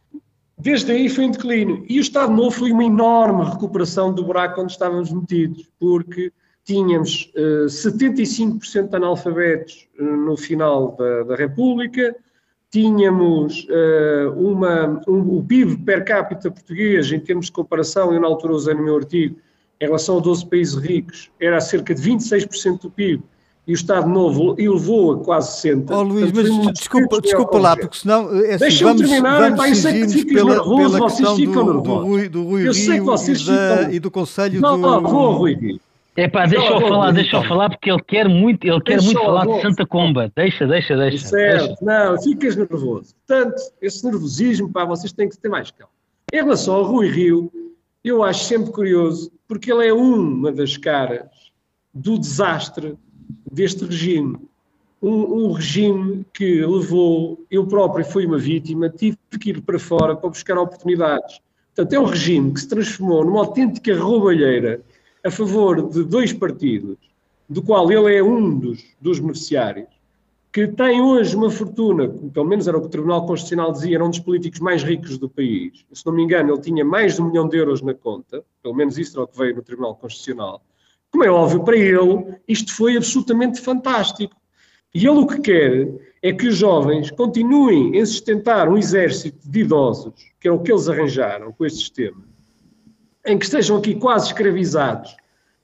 [0.62, 1.84] Desde aí foi em declínio.
[1.88, 6.32] E o Estado Novo foi uma enorme recuperação do buraco onde estávamos metidos, porque
[6.64, 12.14] tínhamos uh, eh, 75% de analfabetos uh, no final da, da República,
[12.70, 13.66] tínhamos
[14.34, 18.72] uma, um, o PIB per capita português, em termos de comparação, eu na altura usei
[18.72, 19.36] no meu artigo,
[19.78, 23.22] em relação a 12 países ricos, era cerca de 26% do PIB
[23.66, 25.96] e o Estado Novo elevou a quase 60.
[25.96, 29.74] Oh, Luís, mas desculpa, desculpa lá, porque senão é assim, Deixa-me terminar, vamos pá, eu
[29.76, 31.84] sei que ficas pela, nervoso, pela vocês ficam do, nervosos.
[31.84, 33.92] Do Rui, do Rui eu sei que vocês e, da, ficam...
[33.92, 34.82] e do Conselho não, do...
[34.82, 35.80] Não, vou, Rui.
[36.14, 39.18] É pá, deixa eu falar, deixa eu falar, porque ele quer muito, ele quer muito
[39.18, 40.30] falar de Santa Comba.
[40.36, 41.26] Deixa, deixa, deixa.
[41.28, 41.78] Certo, deixa.
[41.80, 43.14] não, ficas nervoso.
[43.26, 45.92] Portanto, esse nervosismo, pá, vocês têm que ter mais calma.
[46.30, 47.50] Em relação ao Rui Rio,
[48.04, 51.28] eu acho sempre curioso, porque ele é uma das caras
[51.94, 52.98] do desastre
[53.52, 54.38] deste regime.
[55.02, 60.16] Um, um, regime que levou, eu próprio fui uma vítima, tive que ir para fora
[60.16, 61.40] para buscar oportunidades.
[61.74, 64.80] Portanto, é um regime que se transformou numa autêntica roubalheira
[65.24, 66.96] a favor de dois partidos,
[67.48, 69.88] do qual ele é um dos, dos beneficiários,
[70.52, 74.04] que tem hoje uma fortuna, pelo menos era o que o Tribunal Constitucional dizia, era
[74.04, 75.84] um dos políticos mais ricos do país.
[75.92, 78.74] Se não me engano, ele tinha mais de um milhão de euros na conta, pelo
[78.74, 80.62] menos isso era o que veio no Tribunal Constitucional.
[81.12, 84.34] Como é óbvio, para ele, isto foi absolutamente fantástico.
[84.94, 85.88] E ele o que quer
[86.22, 90.72] é que os jovens continuem a sustentar um exército de idosos, que é o que
[90.72, 92.22] eles arranjaram com este sistema,
[93.26, 95.14] em que estejam aqui quase escravizados,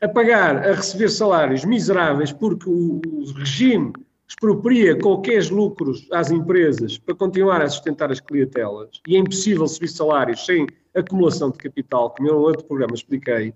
[0.01, 3.01] a pagar, a receber salários miseráveis, porque o,
[3.37, 3.93] regime
[4.29, 9.89] expropria qualquer lucros às empresas para continuar a sustentar as clientelas, e é impossível subir
[9.89, 13.55] salários sem acumulação de capital, como eu no outro programa expliquei,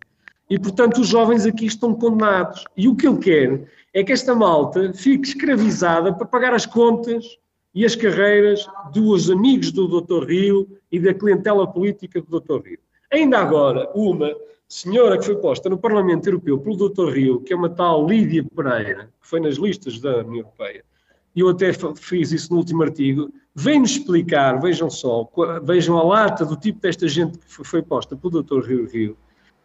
[0.53, 2.63] e, portanto, os jovens aqui estão condenados.
[2.77, 7.39] E o que ele quer é que esta malta fique escravizada para pagar as contas
[7.75, 10.27] e as carreiras dos amigos do Dr.
[10.27, 12.67] Rio e da clientela política do Dr.
[12.67, 12.79] Rio.
[13.11, 14.31] Ainda agora, uma
[14.69, 17.09] senhora que foi posta no Parlamento Europeu pelo Dr.
[17.09, 20.85] Rio, que é uma tal Lídia Pereira, que foi nas listas da União Europeia,
[21.35, 25.27] e eu até fiz isso no último artigo, vem-nos explicar, vejam só,
[25.63, 28.61] vejam a lata do tipo desta gente que foi posta pelo Dr.
[28.67, 29.17] Rio Rio,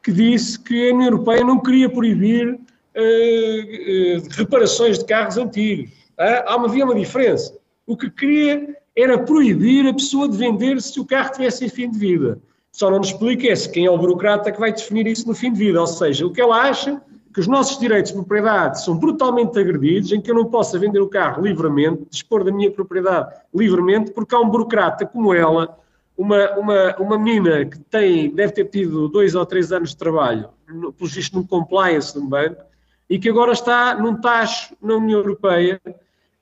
[0.08, 5.92] que disse que a União Europeia não queria proibir uh, uh, reparações de carros antigos.
[6.18, 7.54] há uma, havia uma diferença.
[7.86, 11.92] O que queria era proibir a pessoa de vender se o carro tivesse em fim
[11.92, 12.40] de vida.
[12.72, 15.36] Só não nos explica é se quem é o burocrata que vai definir isso no
[15.36, 15.82] fim de vida.
[15.82, 17.02] Ou seja, o que ela acha
[17.34, 21.02] que os nossos direitos de propriedade são brutalmente agredidos, em que eu não possa vender
[21.02, 25.78] o carro livremente, dispor da minha propriedade livremente, porque há um burocrata como ela,
[26.18, 30.50] uma, uma, uma menina que tem, deve ter tido dois ou três anos de trabalho,
[30.66, 32.64] pelo visto num compliance de um banco,
[33.10, 35.80] e que agora está num tacho na União Europeia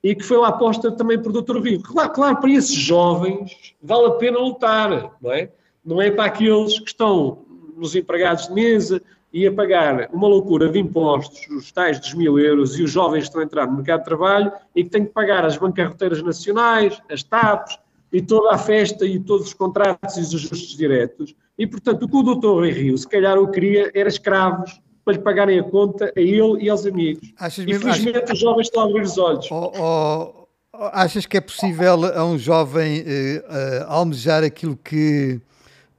[0.02, 1.58] e que foi lá posta também por Dr.
[1.58, 1.82] Rio.
[1.82, 5.50] Claro, claro, para esses jovens vale a pena lutar, não é?
[5.84, 7.44] Não é para aqueles que estão
[7.76, 9.02] nos empregados de mesa
[9.32, 13.24] e a pagar uma loucura de impostos, os tais dos mil euros, e os jovens
[13.24, 17.00] estão a entrar no mercado de trabalho e que têm que pagar as bancarroteiras nacionais,
[17.10, 17.78] as TAPs,
[18.16, 21.34] e toda a festa e todos os contratos e os ajustes diretos.
[21.58, 25.12] E, portanto, o que o doutor Rui Rio, se calhar, o queria era escravos para
[25.12, 27.34] lhe pagarem a conta a ele e aos amigos.
[27.38, 28.30] Achas Infelizmente, achas...
[28.30, 29.46] os jovens estão a abrir os olhos.
[29.50, 30.46] Oh, oh,
[30.92, 35.38] achas que é possível a um jovem uh, uh, almejar aquilo que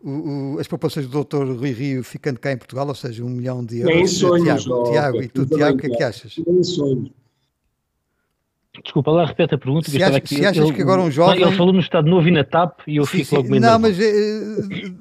[0.04, 1.56] o, o, as propostas do Dr.
[1.56, 3.96] Rui Rio ficando cá em Portugal, ou seja, um milhão de euros?
[3.96, 6.34] Nem sonhos, Tiago, oh, Tiago e tu, Tiago, o que é que achas?
[6.48, 7.12] Nem sonhos.
[8.84, 9.90] Desculpa, lá repete a pergunta.
[9.90, 11.42] Se, acha, aqui, se achas ele, que agora um jovem.
[11.42, 13.80] Ele falou no Estado Novo e na TAP e eu sim, fico logo meio Não,
[13.80, 14.12] mas eh,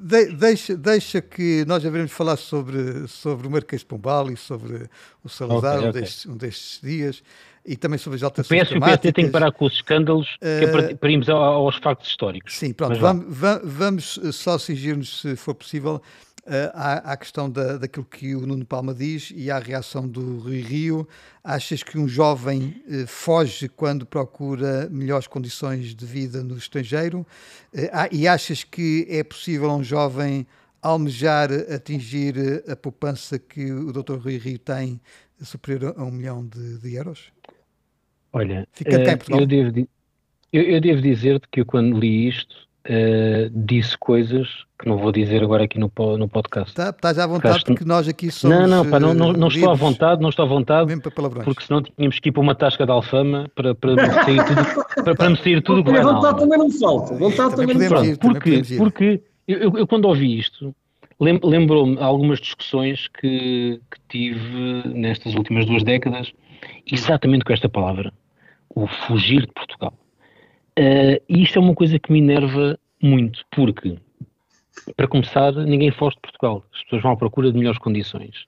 [0.01, 4.89] de, deixa, deixa que nós devemos falar sobre, sobre o Marquês de Pombal e sobre
[5.23, 7.23] o Salazar okay, um, Destes, um, destes, dias
[7.65, 8.97] e também sobre as alterações o PS, climáticas.
[8.97, 11.75] O PT tem que parar com os escândalos uh, que é para, para irmos aos
[11.77, 12.57] factos históricos.
[12.57, 13.25] Sim, pronto, vamos,
[13.63, 16.01] vamos só cingir-nos, se for possível,
[16.73, 20.61] à, à, questão da, daquilo que o Nuno Palma diz e à reação do Rui
[20.61, 21.07] Rio.
[21.43, 27.25] Achas que um jovem uh, foge quando procura melhores condições de vida no estrangeiro?
[27.73, 30.47] Uh, e achas que é possível um jovem
[30.81, 34.15] almejar atingir a poupança que o Dr.
[34.15, 35.01] Rui Rio tem
[35.41, 37.31] superior a um milhão de, de euros?
[38.31, 39.87] Olha, eu devo,
[40.53, 44.47] eu, eu devo dizer-te que eu quando li isto uh, disse coisas
[44.79, 46.73] que não vou dizer agora aqui no, no podcast.
[46.73, 48.57] Tá, estás à vontade, porque nós aqui somos.
[48.57, 51.29] Não, não, pá, não, não, não estou à vontade, não estou à vontade, Mesmo para
[51.29, 55.03] porque senão tínhamos que ir para uma tasca de alfama para, para me sair tudo,
[55.03, 57.15] para, para me sair tudo que vai vontade também não falta.
[57.15, 58.17] Vontade também, também não falta.
[58.19, 60.75] Porque, porque eu, eu, eu, quando ouvi isto,
[61.19, 66.31] lembrou-me algumas discussões que, que tive nestas últimas duas décadas,
[66.85, 68.13] exatamente com esta palavra,
[68.75, 69.93] o fugir de Portugal.
[70.77, 73.97] Uh, e isto é uma coisa que me enerva muito, porque,
[74.95, 76.63] para começar, ninguém foge de Portugal.
[76.71, 78.45] As pessoas vão à procura de melhores condições.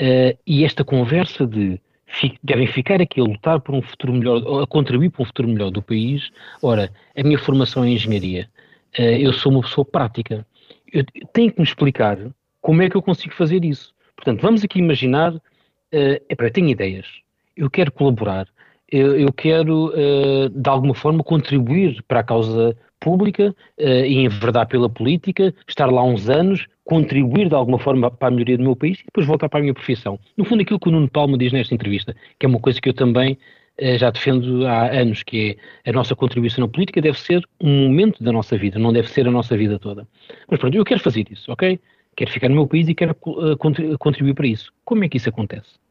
[0.00, 4.62] Uh, e esta conversa de fi, devem ficar aqui a lutar por um futuro melhor,
[4.62, 6.30] a contribuir para um futuro melhor do país.
[6.60, 8.48] Ora, a minha formação é em engenharia.
[8.98, 10.44] Uh, eu sou uma pessoa prática.
[10.92, 12.18] Eu tenho que me explicar
[12.60, 13.94] como é que eu consigo fazer isso.
[14.16, 15.40] Portanto, vamos aqui imaginar, uh,
[16.28, 17.06] epá, eu tenho ideias,
[17.56, 18.48] eu quero colaborar,
[18.92, 24.68] eu, eu quero, uh, de alguma forma, contribuir para a causa pública uh, e enverdar
[24.68, 28.76] pela política, estar lá uns anos, contribuir de alguma forma para a melhoria do meu
[28.76, 30.20] país e depois voltar para a minha profissão.
[30.36, 32.90] No fundo, aquilo que o Nuno Palma diz nesta entrevista, que é uma coisa que
[32.90, 33.38] eu também
[33.80, 37.88] uh, já defendo há anos, que é a nossa contribuição na política deve ser um
[37.88, 40.06] momento da nossa vida, não deve ser a nossa vida toda.
[40.50, 41.80] Mas pronto, eu quero fazer isso, ok?
[42.14, 43.56] Quero ficar no meu país e quero uh,
[43.98, 44.70] contribuir para isso.
[44.84, 45.81] Como é que isso acontece?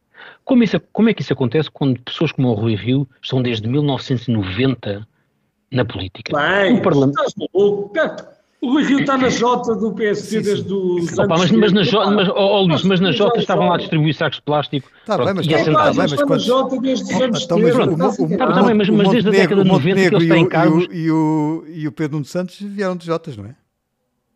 [0.43, 3.67] Como, isso, como é que isso acontece quando pessoas como o Rui Rio estão desde
[3.67, 5.07] 1990
[5.71, 6.37] na política?
[6.37, 7.21] Bem, o Parlamento...
[8.63, 12.11] O Rui Rio está na Jota do PSD desde os Opa, mas, mas, na Jota,
[12.11, 14.87] mas, oh, Luís, mas na Jota estavam lá a distribuir sacos de plástico.
[14.99, 16.29] Está bem, mas, está, tá, bem, mas quando...
[16.29, 19.67] na Jota desde os anos então, mas, Está bem, mas, mas desde a década de
[19.67, 20.87] 90 que eles têm cargos...
[20.91, 23.55] E o, e o Pedro Nuno Santos vieram de Jotas, não é?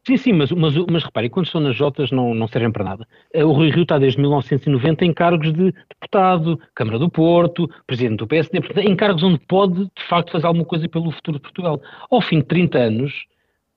[0.06, 3.08] Sim, sim, mas, mas, mas repare, quando estão nas Jotas não, não servem para nada.
[3.34, 8.20] Eh, o Rui Rio está desde 1990 em cargos de deputado, Câmara do Porto, presidente
[8.20, 11.82] do PSD, em cargos onde pode, de facto, fazer alguma coisa pelo futuro de Portugal.
[12.12, 13.26] Ao fim de 30 anos,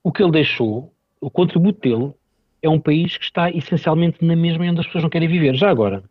[0.03, 2.13] o que ele deixou, o contributo dele,
[2.61, 5.55] é um país que está essencialmente na mesma onde as pessoas não querem viver.
[5.55, 6.03] Já agora,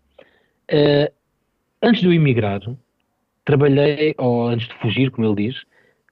[0.73, 1.13] uh,
[1.81, 2.61] antes de eu emigrar,
[3.45, 5.63] trabalhei, ou antes de fugir, como ele diz,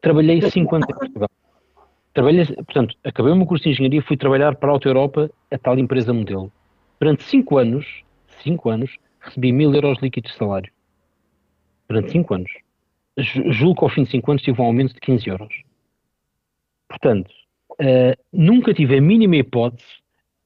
[0.01, 1.31] trabalhei 5 anos em Portugal.
[2.17, 5.59] Trabalhei, portanto, acabei o meu curso de engenharia, fui trabalhar para a Auto Europa, a
[5.59, 6.51] tal empresa modelo.
[6.99, 8.03] Durante 5 anos,
[8.43, 10.73] 5 anos, recebi mil euros líquidos de salário.
[11.87, 12.51] Durante 5 anos.
[13.19, 15.63] Julgo que ao fim de 5 anos tive um aumento de 15 euros.
[16.89, 17.31] Portanto,
[17.73, 19.85] uh, nunca tive a mínima hipótese,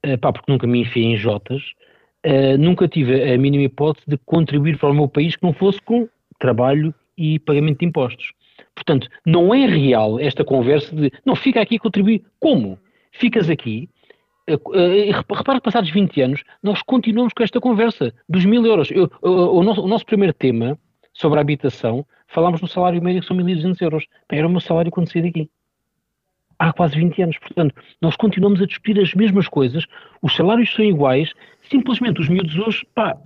[0.05, 1.63] uh, pá, porque nunca me enfiei em Jotas,
[2.25, 5.81] uh, nunca tive a mínima hipótese de contribuir para o meu país que não fosse
[5.83, 8.33] com trabalho e pagamento de impostos.
[8.75, 12.23] Portanto, não é real esta conversa de não, fica aqui a contribuir.
[12.39, 12.77] Como?
[13.11, 13.89] Ficas aqui.
[14.49, 18.89] Uh, uh, repara que passados 20 anos, nós continuamos com esta conversa dos mil euros.
[18.91, 20.77] Eu, uh, o, nosso, o, nosso, primeiro tema
[21.13, 24.05] sobre a habitação, falámos no salário médio que são 1.200 euros.
[24.29, 25.49] Era o meu salário quando saí daqui.
[26.57, 27.37] Há quase 20 anos.
[27.37, 29.85] Portanto, nós continuamos a discutir as mesmas coisas,
[30.21, 31.31] os salários são iguais,
[31.69, 33.17] simplesmente os miúdos hoje pá,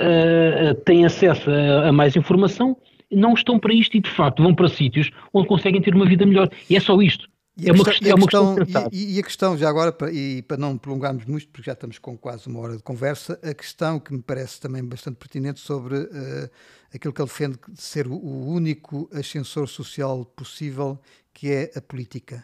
[0.86, 2.78] têm acesso a, a mais informação
[3.12, 6.26] não estão para isto e, de facto, vão para sítios onde conseguem ter uma vida
[6.26, 6.50] melhor.
[6.70, 7.30] E é só isto.
[7.58, 10.12] E é uma, questão, é uma questão, questão e, e, a questão, já agora, para,
[10.12, 13.54] e para não prolongarmos muito, porque já estamos com quase uma hora de conversa, a
[13.54, 16.50] questão que me parece também bastante pertinente sobre uh,
[16.94, 21.00] aquilo que ele defende de ser o, único ascensor social possível,
[21.34, 22.44] que é a política.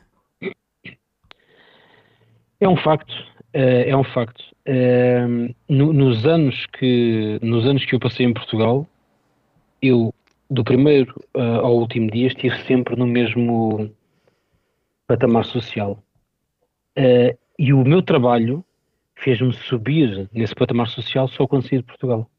[2.62, 4.42] É um facto, uh, é um facto.
[5.68, 8.88] No, nos, anos que, nos anos que eu passei em Portugal,
[9.82, 10.14] eu
[10.52, 13.90] do primeiro uh, ao último dia estive sempre no mesmo
[15.08, 16.04] patamar social.
[17.00, 18.64] Uh, e o meu trabalho
[19.16, 22.30] fez-me subir nesse patamar social só quando saí de Portugal.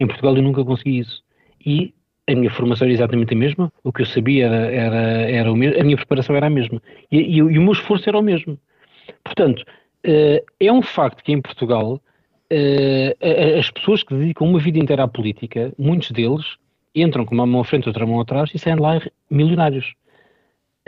[0.00, 1.22] Em Portugal eu nunca consegui isso.
[1.64, 1.94] E
[2.28, 5.56] a minha formação era exatamente a mesma, o que eu sabia era, era, era o
[5.56, 6.82] mesmo, a minha preparação era a mesma.
[7.12, 8.58] E, e, e o meu esforço era o mesmo.
[9.22, 12.02] Portanto, uh, é um facto que em Portugal
[13.58, 16.58] as pessoas que dedicam uma vida inteira à política, muitos deles
[16.94, 19.94] entram com uma mão à frente e outra mão atrás e saem lá milionários.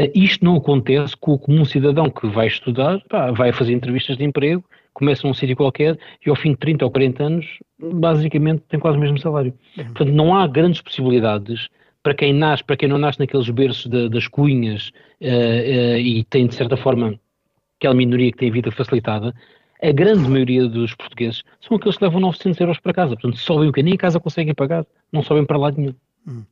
[0.01, 4.17] Uh, isto não acontece com o comum cidadão que vai estudar, pá, vai fazer entrevistas
[4.17, 7.47] de emprego, começa num sítio qualquer e ao fim de 30 ou 40 anos,
[7.79, 9.55] basicamente tem quase o mesmo salário.
[9.77, 9.85] Uhum.
[9.85, 11.69] Portanto, não há grandes possibilidades
[12.03, 14.91] para quem nasce, para quem não nasce naqueles berços de, das cunhas
[15.21, 17.19] uh, uh, e tem, de certa forma,
[17.79, 19.35] aquela minoria que tem vida facilitada,
[19.89, 23.15] a grande maioria dos portugueses são aqueles que levam 900 euros para casa.
[23.15, 25.95] Portanto, sobem o que nem a casa conseguem pagar, não sobem para lá nenhum.
[26.27, 26.43] Hum.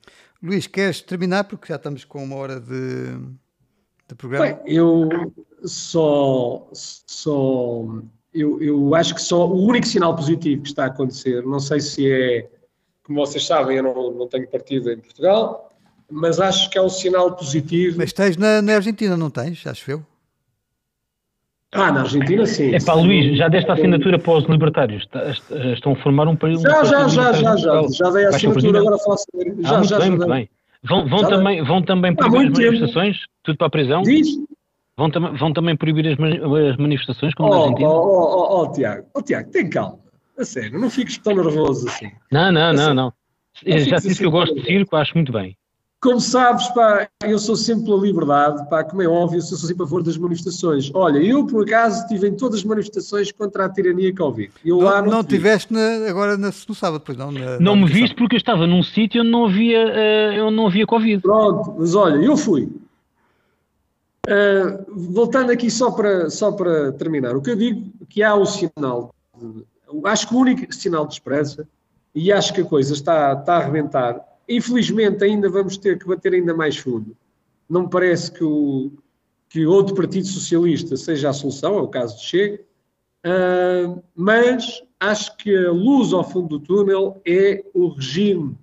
[0.42, 1.44] Luís, queres terminar?
[1.44, 3.16] Porque já estamos com uma hora de,
[4.08, 4.46] de programa.
[4.46, 5.08] Bem, eu
[5.64, 7.84] só, só
[8.34, 11.80] eu, eu acho que só o único sinal positivo que está a acontecer, não sei
[11.80, 12.50] se é,
[13.04, 15.70] como vocês sabem, eu não, não tenho partido em Portugal,
[16.10, 17.96] mas acho que é um sinal positivo.
[17.98, 19.66] Mas tens na, na Argentina, não tens?
[19.66, 20.11] Acho eu.
[21.72, 22.74] Ah, na Argentina sim.
[22.74, 25.08] É pá, Luís, já deste a assinatura para os libertários?
[25.74, 26.60] Estão a formar um país.
[26.60, 29.26] Já, já, já, já, já, já dei a assinatura, agora faço.
[29.60, 30.26] Já, já, já.
[30.26, 30.48] Bem.
[30.84, 33.16] Vão, vão, também, vão também proibir as manifestações?
[33.42, 34.02] Tudo para a prisão?
[34.02, 34.28] Diz?
[34.96, 37.88] Vão, tam vão também proibir as, manifestações, como oh, na Argentina?
[37.88, 39.98] Oh, oh, oh, oh, Tiago, oh, Tiago, tem calma.
[40.38, 42.10] A sério, não fiques tão nervoso assim.
[42.30, 43.12] Não, não, não, não.
[43.64, 45.56] Já disse assim, que eu gosto de circo, acho muito bem.
[46.02, 49.84] Como sabes, pá, eu sou sempre pela liberdade, pá, como é óbvio, eu sou sempre
[49.84, 50.90] a favor das manifestações.
[50.92, 54.50] Olha, eu por acaso estive em todas as manifestações contra a tirania Covid.
[54.64, 57.30] Eu não, lá não, não tiveste na, agora na, no sábado, pois não?
[57.30, 60.66] Na, não me viste porque eu estava num sítio onde não havia, uh, onde não
[60.66, 61.22] havia Covid.
[61.22, 62.64] Pronto, mas olha, eu fui.
[64.26, 68.44] Uh, voltando aqui só para, só para terminar, o que eu digo que há o
[68.44, 69.64] sinal, de,
[70.06, 71.64] acho que o único sinal de esperança,
[72.12, 76.34] e acho que a coisa está, está a arrebentar, Infelizmente, ainda vamos ter que bater
[76.34, 77.16] ainda mais fundo.
[77.68, 78.92] Não me parece que, o,
[79.48, 82.60] que outro Partido Socialista seja a solução, é o caso de Chega,
[83.26, 88.56] uh, mas acho que a luz ao fundo do túnel é o regime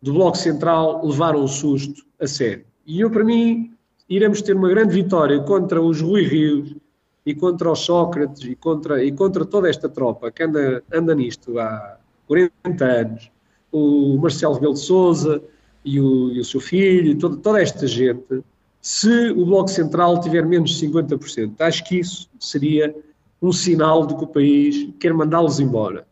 [0.00, 2.64] do Bloco Central levar um susto a sério.
[2.86, 3.74] E eu, para mim,
[4.08, 6.76] iremos ter uma grande vitória contra os Rui Rios
[7.24, 11.58] e contra os Sócrates e contra, e contra toda esta tropa que anda, anda nisto
[11.58, 11.98] há
[12.28, 13.35] 40 anos
[13.76, 15.42] o Marcelo Rebelo de Souza
[15.84, 18.42] e o, e o seu filho, e toda, toda esta gente,
[18.80, 21.60] se o Bloco Central tiver menos de 50%.
[21.60, 22.94] Acho que isso seria
[23.42, 26.06] um sinal de que o país quer mandá-los embora.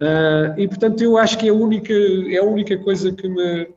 [0.00, 3.68] Uh, e, portanto, eu acho que é a única, é a única coisa que me,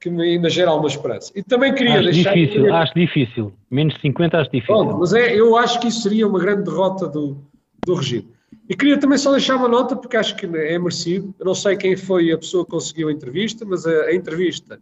[0.00, 1.32] que me ainda gera alguma esperança.
[1.34, 2.34] E também queria acho deixar...
[2.34, 3.52] Difícil, acho difícil.
[3.70, 4.74] Menos de 50 acho difícil.
[4.74, 7.38] Bom, mas é, eu acho que isso seria uma grande derrota do,
[7.84, 8.33] do regime.
[8.68, 11.34] E queria também só deixar uma nota, porque acho que é merecido.
[11.38, 14.80] Eu não sei quem foi a pessoa que conseguiu a entrevista, mas a, a entrevista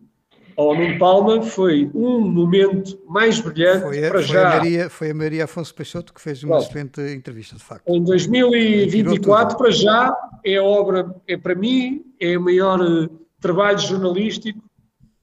[0.56, 4.52] ao Nuno Palma foi um momento mais brilhante foi a, para foi já.
[4.52, 7.88] A Maria, foi a Maria Afonso Peixoto que fez uma excelente entrevista, de facto.
[7.88, 13.08] Em 2024, para já, é a obra, é para mim, é o maior uh,
[13.40, 14.60] trabalho jornalístico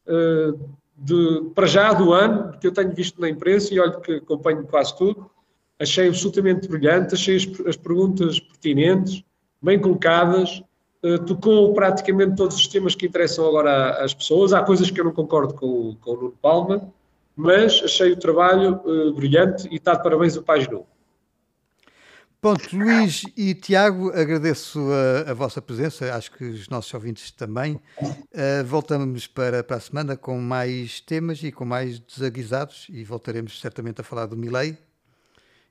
[0.07, 0.59] uh,
[0.97, 4.63] de, para já do ano, que eu tenho visto na imprensa e olho que acompanho
[4.63, 5.29] quase tudo
[5.79, 9.23] achei absolutamente brilhante, achei as, as perguntas pertinentes,
[9.61, 10.61] bem colocadas,
[11.03, 14.53] uh, tocou praticamente todos os temas que interessam agora às pessoas.
[14.53, 16.91] Há coisas que eu não concordo com, com o Nuno Palma,
[17.35, 20.81] mas achei o trabalho uh, brilhante e está de parabéns o Página
[22.41, 27.77] Pronto, Luís e Tiago, agradeço a, a, vossa presença, acho que os nossos ouvintes também.
[28.01, 33.59] Uh, voltamos para, para a semana com mais temas e com mais desaguisados e voltaremos
[33.59, 34.77] certamente a falar do Milei,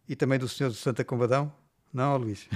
[0.09, 1.53] e também do senhor de Santa Combadão?
[1.93, 2.47] Não, Luís?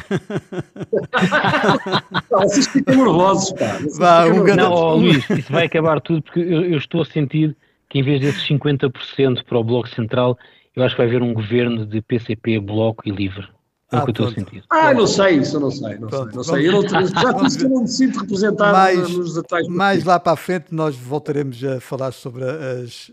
[2.30, 3.78] Vocês ficam nervosos, pá.
[3.96, 7.56] Vá, um não, oh, Luís, isso vai acabar tudo porque eu, eu, estou a sentir
[7.88, 10.38] que em vez desses 50% para o Bloco Central,
[10.76, 13.48] eu acho que vai haver um governo de PCP, Bloco e Livre.
[13.90, 14.64] É o que eu estou a sentir.
[14.70, 15.98] Ah, não sei, isso eu não sei.
[15.98, 16.68] Não sei, não sei.
[16.68, 19.68] Eu não, já disse que eu não me sinto representado mais, nos detalhes.
[19.68, 23.12] Mais lá para a frente nós voltaremos a falar sobre as,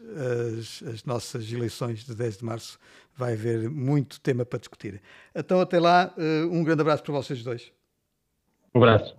[0.57, 2.79] as, as nossas eleições de 10 de março
[3.19, 5.01] vai haver muito tema para discutir.
[5.35, 7.69] Então, até lá, eh, um grande abraço para vocês dois.
[8.73, 9.18] Um abraço.